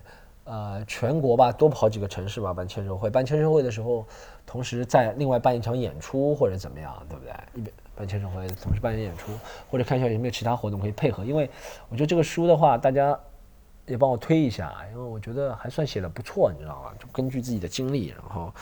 [0.45, 3.09] 呃，全国吧，多跑几个城市吧，办签售会。
[3.09, 4.07] 办签售会的时候，
[4.45, 7.33] 同时再另外办一场演出或者怎么样，对不对？
[7.55, 9.33] 一边办签售会，同时办演出，
[9.71, 11.25] 或者看一下有没有其他活动可以配合。
[11.25, 11.49] 因为
[11.89, 13.19] 我觉得这个书的话，大家
[13.87, 16.93] 也帮我推一下，因为我觉得还算写的不错，你知道吗？
[17.01, 18.53] 就根据自己的经历，然后。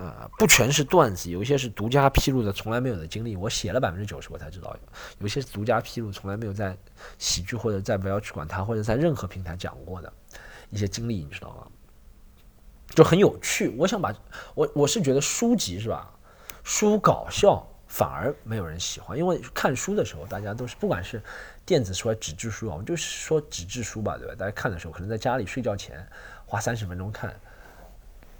[0.00, 3.34] 呃，不全是段子，有一些是独家披露的，从来没有的经历。
[3.34, 6.76] 我写了百分之九十，我才知道有，有些是独家披露，从来没有在
[7.18, 10.12] 喜剧或者在不要去管它，或者在任何平台讲过的
[10.70, 11.66] 一些经历，你知道吗？
[12.94, 13.74] 就很有趣。
[13.76, 14.14] 我想把
[14.54, 16.08] 我我是觉得书籍是吧？
[16.62, 21.20] 书搞笑反而没有人喜欢，因为看书的时候，大家都是不管是
[21.66, 24.34] 电子书还是纸质书啊，我们就是说纸质书吧，对吧？
[24.38, 26.06] 大家看的时候，可能在家里睡觉前
[26.46, 27.34] 花三十分钟看。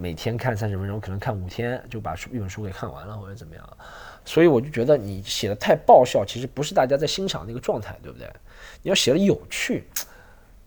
[0.00, 3.76] 每天看三十分钟，可能看五天就把书一本书给看完了，或者怎么样，
[4.24, 8.32] 所以我就觉得你写的太爆笑，其实不是大家在欣赏那个状态，对不对？
[8.80, 9.82] 你要写的有趣，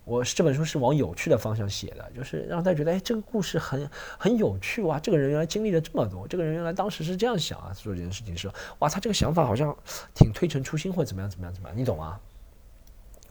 [0.04, 3.90] 我这本书是往有趣的方向写的，就是让大家觉得，哎，这个故事很
[4.20, 5.00] 很有趣哇！
[5.00, 9.74] 这个人原来经历了这么多，这个人原来当时是这样想啊，做这件事情是，哇，他这个想法好像
[10.14, 12.20] 挺推陈出新，或者怎么样怎么样怎么样，你懂吗？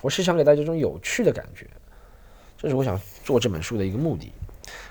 [0.01, 1.69] 我是想给大家这种有趣的感觉，
[2.57, 4.33] 这是我想做这本书的一个目的，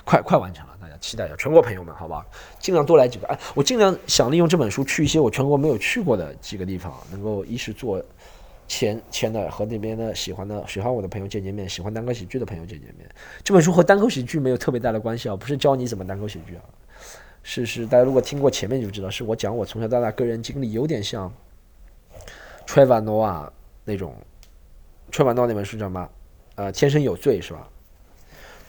[0.06, 0.78] 快快完成了。
[0.82, 2.26] 大家期待一下全国朋友们，好不好，
[2.60, 3.28] 尽量多来几个。
[3.28, 8.04] 哎，我尽量想利用这本书去一些我全国没有去过的几个地方，能够一是做
[8.68, 13.10] 签签的和那边的喜欢的喜欢我的朋友见见面，喜欢单口喜剧的朋友见见面。
[13.44, 16.62] 这本书和单口喜剧没有特别大的关系啊，不是教你怎么单口喜剧啊，
[17.44, 21.32] 是是大家如果听过前面就知道，是我讲我从小到大个人经历，有点像
[22.68, 23.52] t r e v a n o a
[23.86, 24.16] 那种
[25.12, 26.10] t r e v a n o a 那本书叫什么？
[26.56, 27.68] 呃，天生有罪是吧？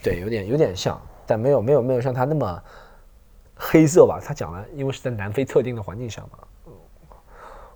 [0.03, 1.01] 对，有点有点像。
[1.27, 2.63] 但没有没有没有像他那么
[3.55, 4.21] 黑色吧？
[4.25, 6.73] 他讲了，因为是在南非特定的环境下嘛。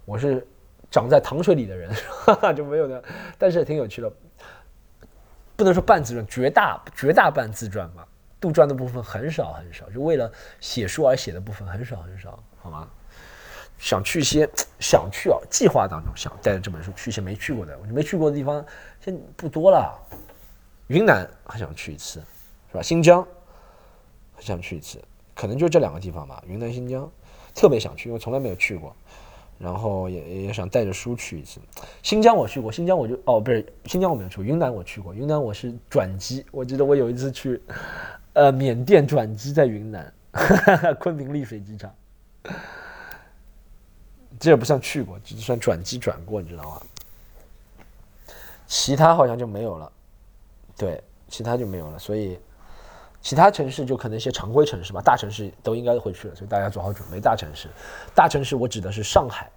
[0.05, 0.47] 我是
[0.91, 1.91] 长在糖水里的人，
[2.55, 3.03] 就没有的。
[3.39, 4.13] 但是挺有趣的，
[5.57, 8.07] 不能说半自传，绝大绝大半自传吧。
[8.41, 12.89] 杜撰的部分很少很少，就为了写书而写的部分很少很少，好吗？
[13.79, 18.65] 想去一些想去啊，计划当中想带着这本书去一些没去过的，没去过的地方
[19.01, 19.99] 现不多了。
[20.89, 22.23] 云南还想去一次，
[22.71, 22.83] 是吧？
[22.83, 23.27] 新疆。
[24.37, 25.01] 很想去一次，
[25.33, 27.09] 可能就这两个地方吧，云南、新疆，
[27.55, 28.95] 特别想去，因为从来没有去过，
[29.61, 31.61] 然后也也想带着书去一次。
[32.03, 37.63] 新疆我去过，新疆我就哦不是新疆我没有去，云南我去过，云南我是转机，我记得我有一次去，
[38.33, 40.13] 呃缅甸转机在云南，
[40.99, 41.95] 昆明丽水机场，
[44.41, 46.83] 这也不算去过，就算转机转过，你知道吗？
[48.67, 49.93] 其他好像就没有了，
[50.77, 52.39] 对，其他就没有了，所以。
[53.27, 57.19] 其他城市就可能一些常规城市吧，大城市都应该会去了，所以大家做好准备。
[57.19, 57.71] 大城市，
[58.15, 59.51] 大城市我指的是上海、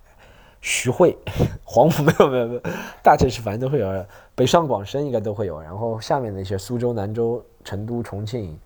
[0.61, 1.17] 徐汇、
[1.65, 2.61] 黄埔，没有没有没有，
[3.03, 8.57] 大城市反正都会有，北上广深应该都会有，然后下面的一些苏州、兰州、成都、重庆，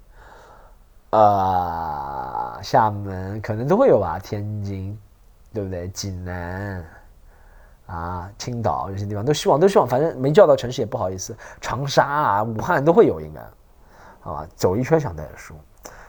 [1.10, 4.96] 啊，厦门可能都会有吧，天津，
[5.52, 5.88] 对不对？
[5.88, 6.86] 济南，
[7.88, 11.36] 啊，青岛这些地方都希望，都希望，反正没叫到城市也不好意思。
[11.60, 13.42] 长沙啊，武汉都会有，应该，
[14.22, 14.48] 好吧？
[14.56, 15.56] 走一圈想带书，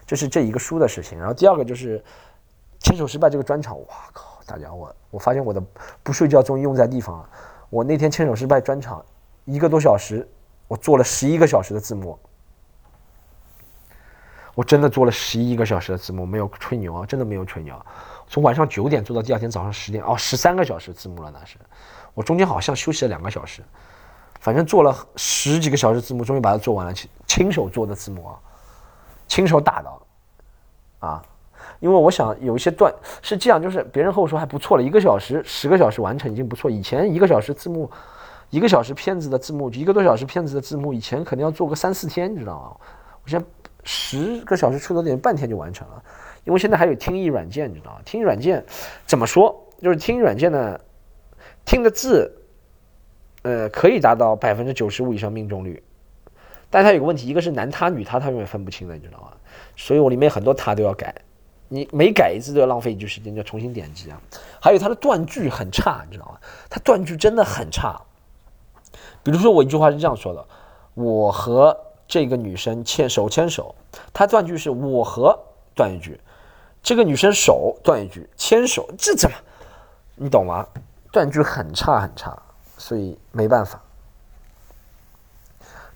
[0.06, 1.18] 这是这一个书的事情。
[1.18, 1.98] 然后第二个就是
[2.80, 4.40] 《牵手失败》这个专场，哇靠！
[4.44, 5.62] 大家我我发现我的
[6.02, 7.28] 不睡觉终于用在地方了。
[7.70, 9.02] 我那天《牵手失败》专场
[9.44, 10.28] 一个多小时，
[10.66, 12.18] 我做了十一个小时的字幕，
[14.54, 17.74] 我真的做了十一个小时的字幕，没有吹牛啊，真的没有吹牛。
[18.28, 21.56] 从晚上九点做到第二天早上十点，哦，十三个小时字幕了，那是
[22.14, 23.62] 我中间好像休息了两个小时，
[24.40, 28.36] 反正做了十几个小时字幕，终于把它做完了，亲亲手做的字幕啊，
[29.26, 29.90] 亲手打的
[31.00, 31.22] 啊，
[31.80, 37.90] 因为我想有一些段是这样，就是别人和我说还不错了，一个小时十个小时完成已经不错，以前一个小时字幕，
[38.50, 42.76] 一个小时片子的字幕，一个多小时片子的字幕，以前肯定要做个三四天，你知道吗？
[43.24, 43.46] 我现在
[43.84, 46.02] 十个小时出头点，半天就完成了。
[46.44, 48.00] 因为现在还有听译软件，你知道吗？
[48.04, 48.64] 听译软件
[49.06, 49.68] 怎么说？
[49.80, 50.78] 就是听译软件呢，
[51.64, 52.32] 听的字，
[53.42, 55.82] 呃，可以达到百分之九十五以上命中率，
[56.70, 59.32] 但它有个问题，一个是男他女他，他永远分不清的，你知道吗？
[59.76, 61.14] 所以我里面很多他都要改，
[61.68, 64.20] 你每改一次都要浪费一句时间，要重新点击啊。
[64.60, 66.38] 还有它的断句很差，你知道吗？
[66.70, 68.00] 它断句真的很差。
[69.22, 70.46] 比如说我一句话是这样说的：
[70.94, 71.76] 我和
[72.12, 73.74] 这个女生牵手牵手，
[74.12, 75.34] 它断句是我和
[75.74, 76.20] 断一句。
[76.82, 79.36] 这个女生手断一句，牵手这怎么？
[80.16, 80.66] 你懂吗？
[81.10, 82.36] 断句很差很差，
[82.76, 83.80] 所以没办法，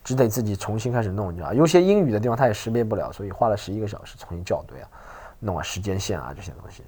[0.02, 4.88] 只得自己重新开始弄，你知道有些英语的地方他也识别不了，所以花了十一个小时重新校对啊，
[5.38, 6.82] 弄啊时间线啊这些东西。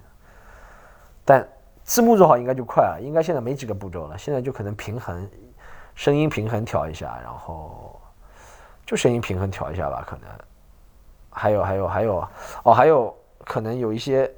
[1.22, 1.46] 但
[1.84, 5.28] 字幕做好应该就快了，应该现在没几个步骤了，现在就可能平衡
[5.94, 8.00] 声音平衡调一下，然后
[8.88, 10.24] 就声音平衡调一下吧，可能
[11.30, 12.28] 还有还有还有
[12.64, 13.14] 哦还有。
[13.44, 14.30] 可能有一些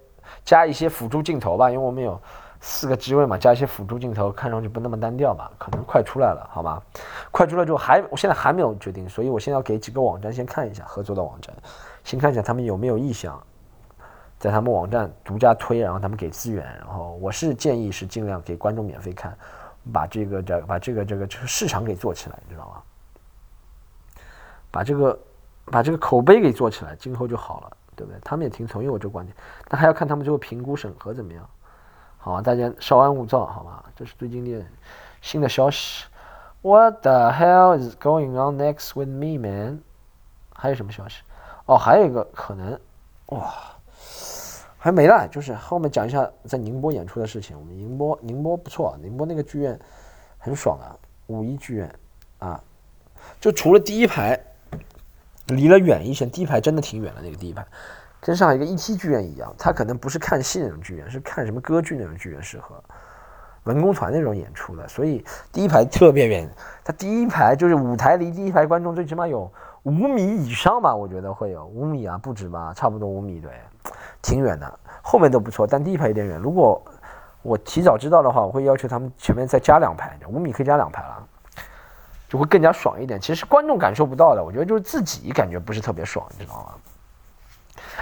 [0.44, 2.16] 加一些辅助镜头吧，因为我们有
[2.60, 5.50] 四个机位嘛，加一些辅助镜头，看上去不那么单调吧。
[5.58, 6.80] 可能快出来了，好吧？
[7.32, 11.52] 快出来之后还，我现在还没有决定，所以我现在要给几个网站先看一下合作的网站，
[12.04, 13.36] 先看一下他们有没有意向，
[14.38, 19.36] 在他们网站独家推，然后他们给资源，然后我是建议是尽量给观众免费看，
[19.92, 22.82] 把这个这把这个这个这个市场给做起来，你知道吗？
[24.70, 25.18] 把这个
[25.66, 27.76] 把这个口碑给做起来，今后就好了。
[27.96, 28.18] 对不对？
[28.24, 29.36] 他们也挺同意我这个观点，
[29.68, 31.46] 但还要看他们最后评估审核怎么样，
[32.16, 32.40] 好吧？
[32.40, 33.84] 大家稍安勿躁，好吧？
[33.94, 34.64] 这是最近的
[35.20, 36.06] 新的消息。
[36.62, 39.82] What the hell is going on next with me, man？
[40.54, 41.20] 还有什么消息？
[41.66, 42.80] 哦，还有一个可能，
[43.26, 43.52] 哇，
[44.78, 47.54] 还没了，就是后面讲一下在宁波演出的事情。
[47.58, 49.78] 我们宁波，宁波不错，宁波那个剧院
[50.38, 51.94] 很爽啊，五一剧院
[52.38, 52.58] 啊，
[53.38, 54.42] 就除了第一排。
[55.50, 57.20] 离了远一些，第一排真的挺远的。
[57.22, 57.66] 那个第一排，
[58.20, 62.82] 跟上海一个一梯剧院一样，它可能不是看戏那种剧院，是看什么歌剧那种剧院适合
[63.64, 64.88] 文工团那种演出的。
[64.88, 66.48] 所以第一排特别远，
[66.84, 69.50] 它第一排就是舞台离第一排观众最起码有
[69.82, 73.50] 五米以上吧，我觉得会有五米啊，不止吧，差不多五米，对，
[74.22, 74.78] 挺远的。
[75.02, 76.38] 后面都不错，但第一排有点远。
[76.38, 76.82] 如果
[77.42, 81.26] 我提早知道的话，我会要求他们前面再加两排，五米可以加两排了。
[82.30, 86.74] 就会更加爽一点，其实观众感受不到的，我觉得就是自己感觉不是特别爽，你知道吗？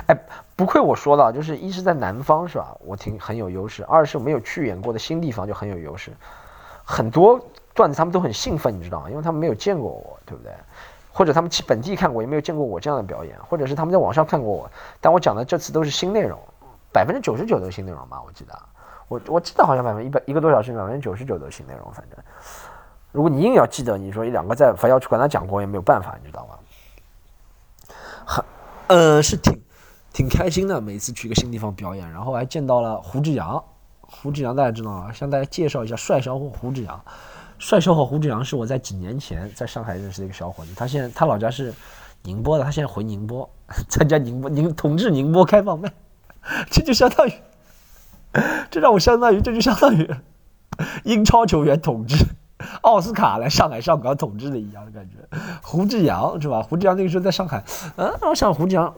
[0.06, 0.18] 哎，
[0.54, 6.12] 不愧我说了，就是一是在南方是吧，我挺很有优势；二是没有去演过的新地方就很有优势。
[6.84, 7.40] 很多
[7.74, 9.10] 段子他们都很兴奋，你知道吗？
[9.10, 10.52] 因为他们没有见过我，对不对？
[11.10, 16.38] 或者他们去本地看过，也没有见过我这样的表演，或者是他们在网上看过我，但我讲的这次都是新内容，
[16.92, 18.22] 百分之九十九都是新内容吧？
[18.24, 18.58] 我记得，
[19.08, 22.18] 我我记得好像百分一百一个多小时，百分之九十九都是新内容，反正。
[23.10, 26.58] 如果你硬要记得，你说一两个在凡要去管他讲过也没有办法，你知道吗？
[28.26, 28.44] 很，
[28.88, 29.60] 呃，是挺
[30.12, 33.62] 挺开心的，每次去一个新地方表演，然后还见到了胡志阳。
[34.00, 35.12] 胡志阳大家知道吗？
[35.12, 37.02] 向大家介绍一下，帅小伙胡志阳。
[37.58, 41.74] 帅小伙胡志阳是我在几年前在上海认识的一个小伙子，他现在他老家是
[42.22, 43.48] 宁波的，他现在回宁波
[43.88, 45.92] 参加宁波宁统治宁波开放麦，
[46.70, 47.32] 这就相当于，
[48.70, 50.08] 这让我相当于这就相当于
[51.04, 52.16] 英超球员统治。
[52.82, 55.16] 奥斯卡来上海上港统治的一样的感觉，
[55.62, 56.62] 胡志阳是吧？
[56.62, 57.62] 胡志阳那个时候在上海，
[57.96, 58.92] 嗯，我想胡志阳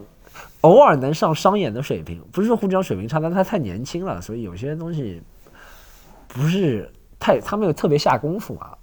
[0.62, 5.22] 偶尔能上商演的水平，不是说胡志阳水平差，但他太年轻了，所以有些东西
[6.28, 8.76] 不是太他没有特别下功夫啊。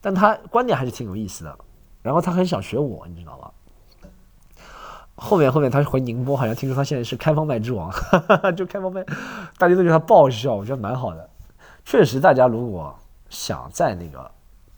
[0.00, 1.58] 但他观点还是挺有意思的，
[2.02, 3.50] 然后他很想学我，你知道吗？
[5.14, 7.92] 后面后面他回宁波，好像听说他现在是开放麦之王，
[8.56, 9.04] 就开放麦，
[9.58, 11.28] 大家都觉得他爆笑，我觉得蛮好的。
[11.84, 12.98] 确实，大家如果
[13.30, 14.30] 想在那个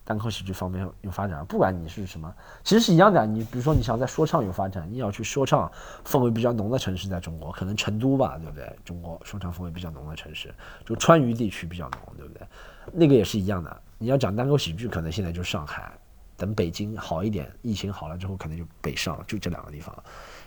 [0.05, 2.32] 单口喜剧方面有发展，不管你是什么，
[2.62, 3.26] 其实是一样的。
[3.26, 5.70] 你比如说你想在说唱有发展，你要去说唱
[6.05, 8.76] 氛围比较浓的城市，在中国可能成都吧，对不对？
[8.84, 12.46] 中国说唱氛围比较浓的城市，就川渝地区比较浓，对不对？
[12.92, 13.82] 那个也是一样的。
[13.98, 15.92] 你要讲单口喜剧，可能现在就上海，
[16.36, 19.96] 等北京好一点，疫情好了之后，可能就北上，就这两个地方。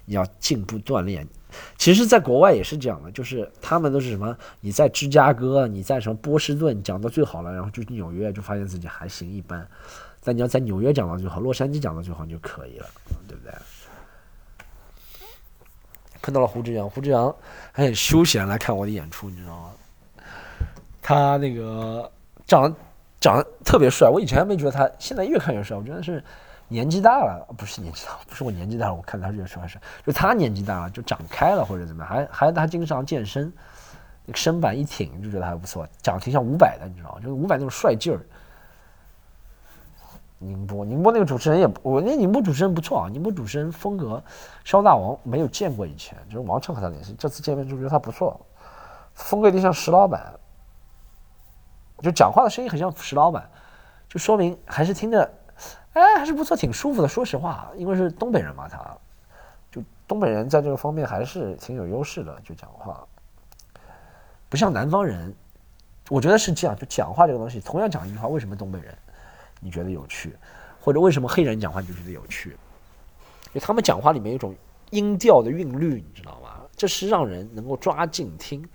[0.04, 1.26] 你要进步锻炼，
[1.78, 4.36] 其实，在国外也是这样的，就是他们都是什么？
[4.62, 9.68] 你在芝加哥，你在什么波士顿讲到最好了，然后就去纽约，就发现自己还行一般。
[10.24, 12.88] 但你要在纽约讲到最好，洛杉矶讲到最好就可以了，
[13.28, 13.54] 对不对？
[16.22, 17.36] 碰到了胡志阳，胡志阳
[17.72, 19.72] 还很休闲来看我的演出，你知道吗？
[21.02, 22.12] 他那个
[22.48, 22.76] 长得
[23.20, 26.24] 长得特别帅，我以前没觉得他，现在越看越帅，我觉得是。
[26.76, 33.50] 年纪大了，不是年纪大，不是我年纪大了，我看他越帅是，就他年纪大了，就长开了或者怎么样，还还他经常健身，
[34.34, 37.20] 身板一挺就觉得还不错，长得挺像伍佰的，你知道吗？
[37.22, 38.20] 就是伍佰那种帅劲儿。
[40.38, 44.22] 宁波，宁波那个主持人也，我那宁波主持人不错啊，宁波主持人风格，
[44.66, 48.38] 肖大王没有见过以前，就是王畅和他联系，这次见面就觉得他不错，
[49.14, 50.34] 风格有点像石老板，
[52.00, 53.50] 就讲话的声音很像石老板，
[54.10, 55.32] 就说明还是听着。
[55.94, 57.08] 哎，还是不错，挺舒服的。
[57.08, 58.78] 说实话，因为是东北人嘛，他
[59.72, 63.08] 就东北人在这个方面还是挺有优势的，就讲话
[64.50, 65.34] 不像南方人。
[66.10, 68.94] 我觉得是这样，就讲话这个东西，同样讲一句话，为什么东北人
[69.62, 70.36] 你觉得有趣，
[70.82, 72.58] 或者为什么黑人讲话你就觉得有趣？
[73.54, 74.54] 就他们讲话里面有一种
[74.90, 76.62] 音调的韵律，你知道吗？
[76.76, 78.68] 这是让人能够抓紧听，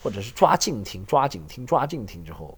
[0.00, 2.56] 或者是抓紧听、抓紧听、抓紧听之后，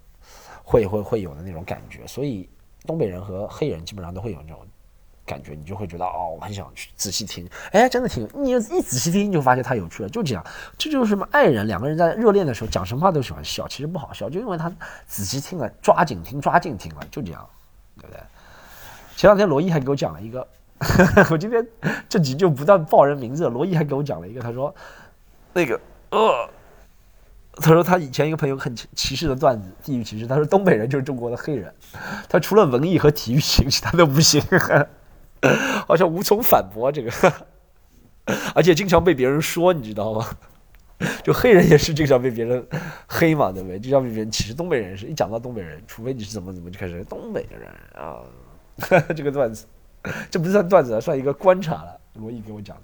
[0.62, 2.46] 会会会有的那种感觉，所以。
[2.86, 4.58] 东北人和黑人基本上都会有这种
[5.24, 7.48] 感觉，你就会觉得哦，我很想去仔细听。
[7.70, 10.08] 哎，真的挺，你一仔细听就发现他有趣了。
[10.08, 10.44] 就这样，
[10.76, 14.70] 这就是什么爱人两个人在热恋的时候讲什么话都喜欢笑，其实不好笑，就因为他
[15.06, 17.48] 仔细听了，抓紧听，抓紧听了，就这样，
[18.00, 18.20] 对不对？
[19.16, 20.46] 前两天罗毅还给我讲了一个，
[21.30, 21.64] 我今天
[22.08, 24.74] 这集就不断报人名字，罗毅还给我讲了一个，他说
[25.52, 25.80] 那个
[26.10, 26.48] 呃。
[27.56, 30.26] 他说他以前一个朋友很歧视的段子，地域歧视。
[30.26, 31.72] 他说东北人就是中国的黑人，
[32.28, 34.42] 他除了文艺和体育行，其他都不行，
[35.86, 37.10] 好像无从反驳这个，
[38.54, 40.26] 而且经常被别人说，你知道吗？
[41.24, 42.64] 就黑人也是经常被别人
[43.08, 43.78] 黑嘛，对不对？
[43.78, 44.54] 经常被别人歧视。
[44.54, 47.68] 东北人是一讲到东北人，除非你是怎么怎么就开始东北人
[48.00, 48.22] 啊，
[49.14, 49.66] 这个段子，
[50.30, 52.00] 这不算段子，算一个观察了。
[52.14, 52.76] 罗毅给我讲。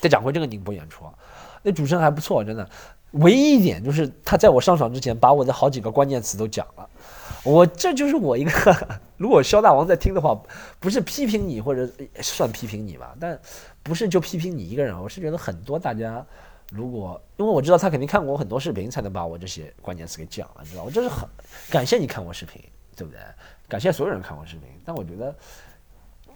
[0.00, 1.12] 再讲回这个宁波演出啊，
[1.62, 2.68] 那主持人还不错，真的。
[3.12, 6.88] 唯一一点就是他在我上场之前把我的好几个关键词都讲了，
[7.44, 8.50] 我这就是我一个，
[9.18, 10.40] 如果肖大王在听的话，
[10.80, 11.88] 不是批评你或者
[12.22, 13.38] 算批评你吧，但
[13.82, 16.24] 不是就批评你一个人，我是觉得很多大家
[16.70, 21.28] 如果因为我知道他肯定看过我很多视频才能把我这些关键词给讲了，知道我这是很
[21.70, 22.62] 感谢你看过视频，
[22.96, 23.20] 对不对？
[23.68, 25.34] 感谢所有人看过视频，但我觉得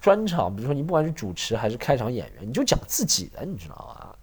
[0.01, 4.16] 专场，比如说你不管是主持还是开场演员，你就讲自己的，你知道吗？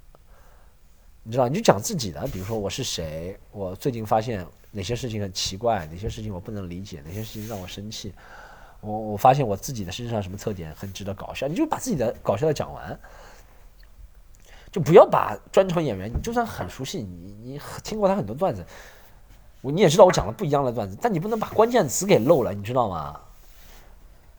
[1.25, 8.13] 你知道，你就讲自己的，比如说我是谁，我最近发现哪些事情很奇怪，哪些事情我不能理解，哪些事情让我生气，
[8.81, 12.99] 我我发现我自己的身上什么特点很值得搞笑，你就把自己的搞笑的讲完，
[14.69, 18.65] 就不要把专场演员，你就算很熟悉，你你听过他很多段子，
[19.61, 23.17] 我你也知道我讲了不一样的段子，但你不能把关键词给漏了，你知道吗？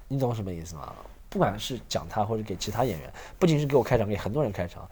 [0.06, 0.94] 你懂什么意思吗？
[1.30, 4.86] 不管是讲他或者给其他演员，不仅是给我开场，给很多人开场。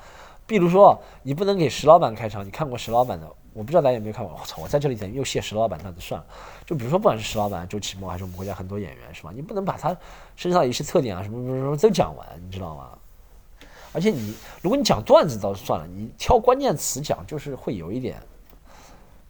[0.59, 2.45] 比如说，你不能给石老板开场。
[2.45, 3.27] 你看过石老板的？
[3.53, 4.35] 我不知道大家有没有看过。
[4.41, 4.63] 我操！
[4.63, 6.27] 我在这里等又谢石老板，那就算了。
[6.65, 9.31] 就比如说，不管是石老板、周奇墨，还是我们国家很多演员，是吧？
[9.35, 9.97] 你不能把他
[10.37, 12.99] 身上一些特点啊，什么什么什么都讲完，你知道吗？
[13.93, 18.17] 而且你，如果你讲段子倒是算了，你挑关键词讲，就是会有一点，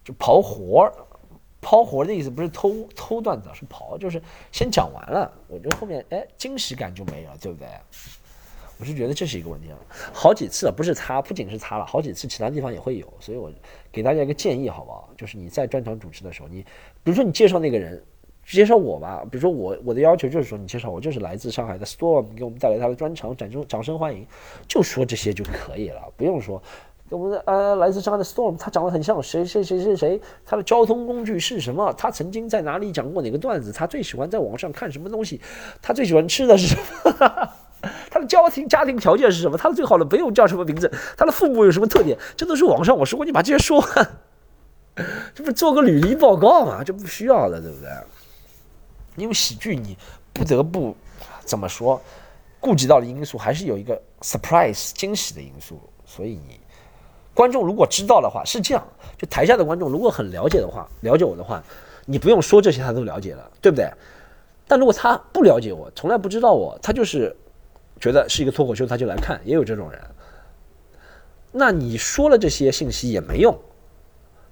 [0.04, 0.92] 就刨活儿。
[1.60, 4.20] 刨活儿的意思不是偷偷段子，是刨，就是
[4.50, 7.68] 先讲完了，我觉得后面哎惊喜感就没了，对不对？
[8.82, 9.78] 我是觉得这是一个问题啊，
[10.12, 13.48] 好几次不是他，不仅是他了，好几次其他地方也会有，所以我
[13.92, 15.08] 给大家一个建议，好不好？
[15.16, 16.62] 就是你在专场主持的时候，你
[17.04, 18.02] 比如说你介绍那个人，
[18.44, 24.26] 介绍我吧，比如说我我的要求就是说你介绍我就是来自上海的 Storm，给我们带来他的专场，掌声掌声欢迎，
[24.66, 26.60] 就说这些就可以了，不用说
[27.08, 31.92] 我们的呃来自上海的 Storm，他长得很像谁谁谁谁谁，他的交通工具是什么？
[31.92, 33.70] 他曾经在哪里讲过哪个段子？
[33.70, 35.40] 他最喜欢在网上看什么东西？
[35.80, 37.48] 他最喜欢吃的是什么？
[38.10, 39.58] 他的家庭家庭条件是什么？
[39.58, 40.90] 他的最好的朋友叫什么名字？
[41.16, 42.16] 他的父母有什么特点？
[42.36, 44.10] 这都是网上我说过，你把这些说完，
[45.34, 46.84] 这不做个履历报告吗？
[46.84, 47.90] 这不需要的，对不对？
[49.16, 49.98] 因为喜剧你
[50.32, 50.96] 不得不
[51.44, 52.00] 怎么说，
[52.60, 55.80] 顾及到的因素还是有一个 surprise 惊喜的因素。
[56.06, 56.60] 所以你
[57.34, 58.86] 观众如果知道的话是这样，
[59.18, 61.62] 就台下的观众如果很了解的话，了解我的话，
[62.06, 63.90] 你不用说这些他都了解了，对不对？
[64.68, 67.36] 但如果他不了解我，从来不知道我，他就是
[68.02, 70.00] 觉得是一个脱口秀，他就来看，也有这种人。
[71.52, 73.56] 那你说了这些信息也没用，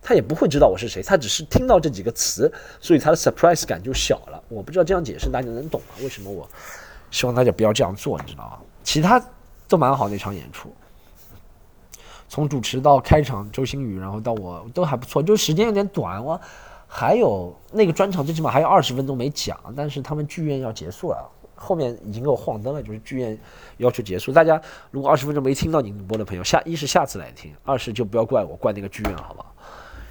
[0.01, 4.41] 他也不会知道我是谁，他只是听到这几个词，所以他的 surprise 感就小了。
[4.49, 5.97] 我不知道这样解释大家能懂吗？
[6.01, 6.49] 为什么我
[7.11, 8.59] 希望大家不要这样做，你知道吗？
[8.85, 9.21] 其他
[9.67, 10.73] 都蛮好那场演出，
[12.29, 16.41] 从主持到开场，周星宇，然后到我都还不错，就时间有点短，我
[16.87, 21.29] 还有那个专场最起码还有二十分钟没讲，但是他们剧院要结束了。
[21.63, 23.39] 后面已经给我晃灯了，就是剧院
[23.77, 24.33] 要求结束。
[24.33, 24.59] 大家
[24.91, 29.55] 如果二十分钟没听到宁主播的朋友，下一是下次来听，二是就不要怪我怪那个剧院，好不好？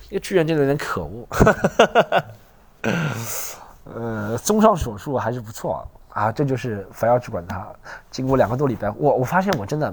[0.09, 1.27] 那个剧院真的有点可恶。
[3.95, 7.67] 呃，综上所述还是不错啊，这就是凡要去管他。
[8.11, 9.91] 经过两个多礼拜，我我发现我真的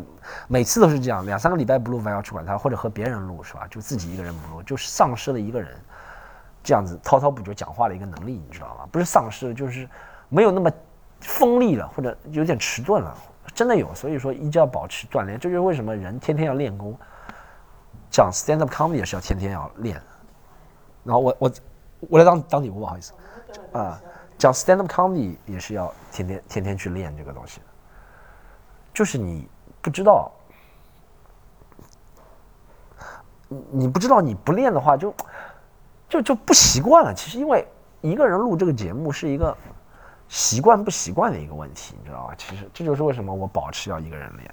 [0.48, 3.66] 每次都是这样，两三个礼拜不录凡要去管他，或者和别人录是吧？
[3.70, 5.74] 就自己一个人不录，就丧失了一个人
[6.62, 8.86] 这样子滔滔不绝讲话的一个能力，你知道吗？
[8.92, 9.88] 不是丧失，就是
[10.28, 10.70] 没有那么。
[11.20, 13.16] 锋利了，或者有点迟钝了，
[13.54, 13.92] 真的有。
[13.94, 15.38] 所以说，一定要保持锻炼。
[15.38, 16.96] 这就是为什么人天天要练功。
[18.10, 20.00] 讲 stand up comedy 也是要天天要练。
[21.02, 21.52] 然后我我
[22.00, 23.12] 我来当当礼物，不好意思
[23.72, 24.00] 啊。
[24.38, 27.60] 讲 stand up comedy 也是要天天天天去练这个东西。
[28.94, 29.48] 就是你
[29.80, 30.30] 不知道，
[33.48, 35.14] 你你不知道你不练的话，就
[36.08, 37.12] 就就不习惯了。
[37.12, 37.66] 其实因为
[38.00, 39.56] 一个人录这个节目是一个。
[40.28, 42.34] 习惯不习惯的一个问题，你知道吧？
[42.36, 44.50] 其实这就是为什么我保持要一个人练。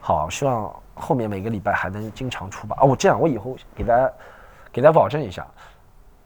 [0.00, 2.76] 好，希望后面每个礼拜还能经常出吧。
[2.80, 4.12] 啊，我这样，我以后给大家
[4.72, 5.46] 给大家保证一下，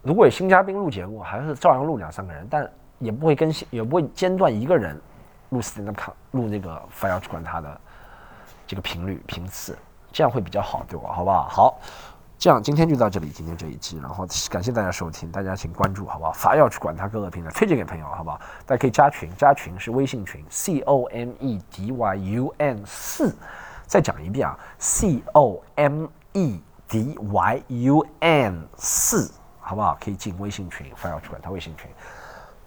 [0.02, 5.00] 如果有新嘉宾录节目，还是照样录两三个人，但也不会更新，也不会间断一个人
[5.50, 7.80] 录 stand up 录那个 fire 管他的
[8.66, 9.76] 这个频率频次，
[10.12, 11.48] 这样会比较好，对我，好不好？
[11.48, 11.78] 好。
[12.37, 16.32] 这样，今天就到这里，今天这一期，然后感谢大家收听，大家请关注，好不好？
[16.32, 18.39] 法要去管他各个平台，推荐给朋友，好不好？
[18.66, 23.35] 大家可以加群，加群是微信群，C O M E D Y U N 四，
[23.87, 29.97] 再讲一遍啊，C O M E D Y U N 四，好不好？
[29.99, 31.89] 可以进微信群，法要去管他微信群，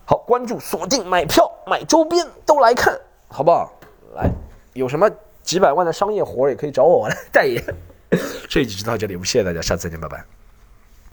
[0.05, 3.71] 好，关注锁定买票买周边都来看，好不好？
[4.15, 4.27] 来，
[4.73, 5.07] 有什么
[5.43, 7.63] 几百万的商业活也可以找我来代言。
[8.47, 10.36] 这一集就到这里，我们谢谢大家，下次再见，拜拜。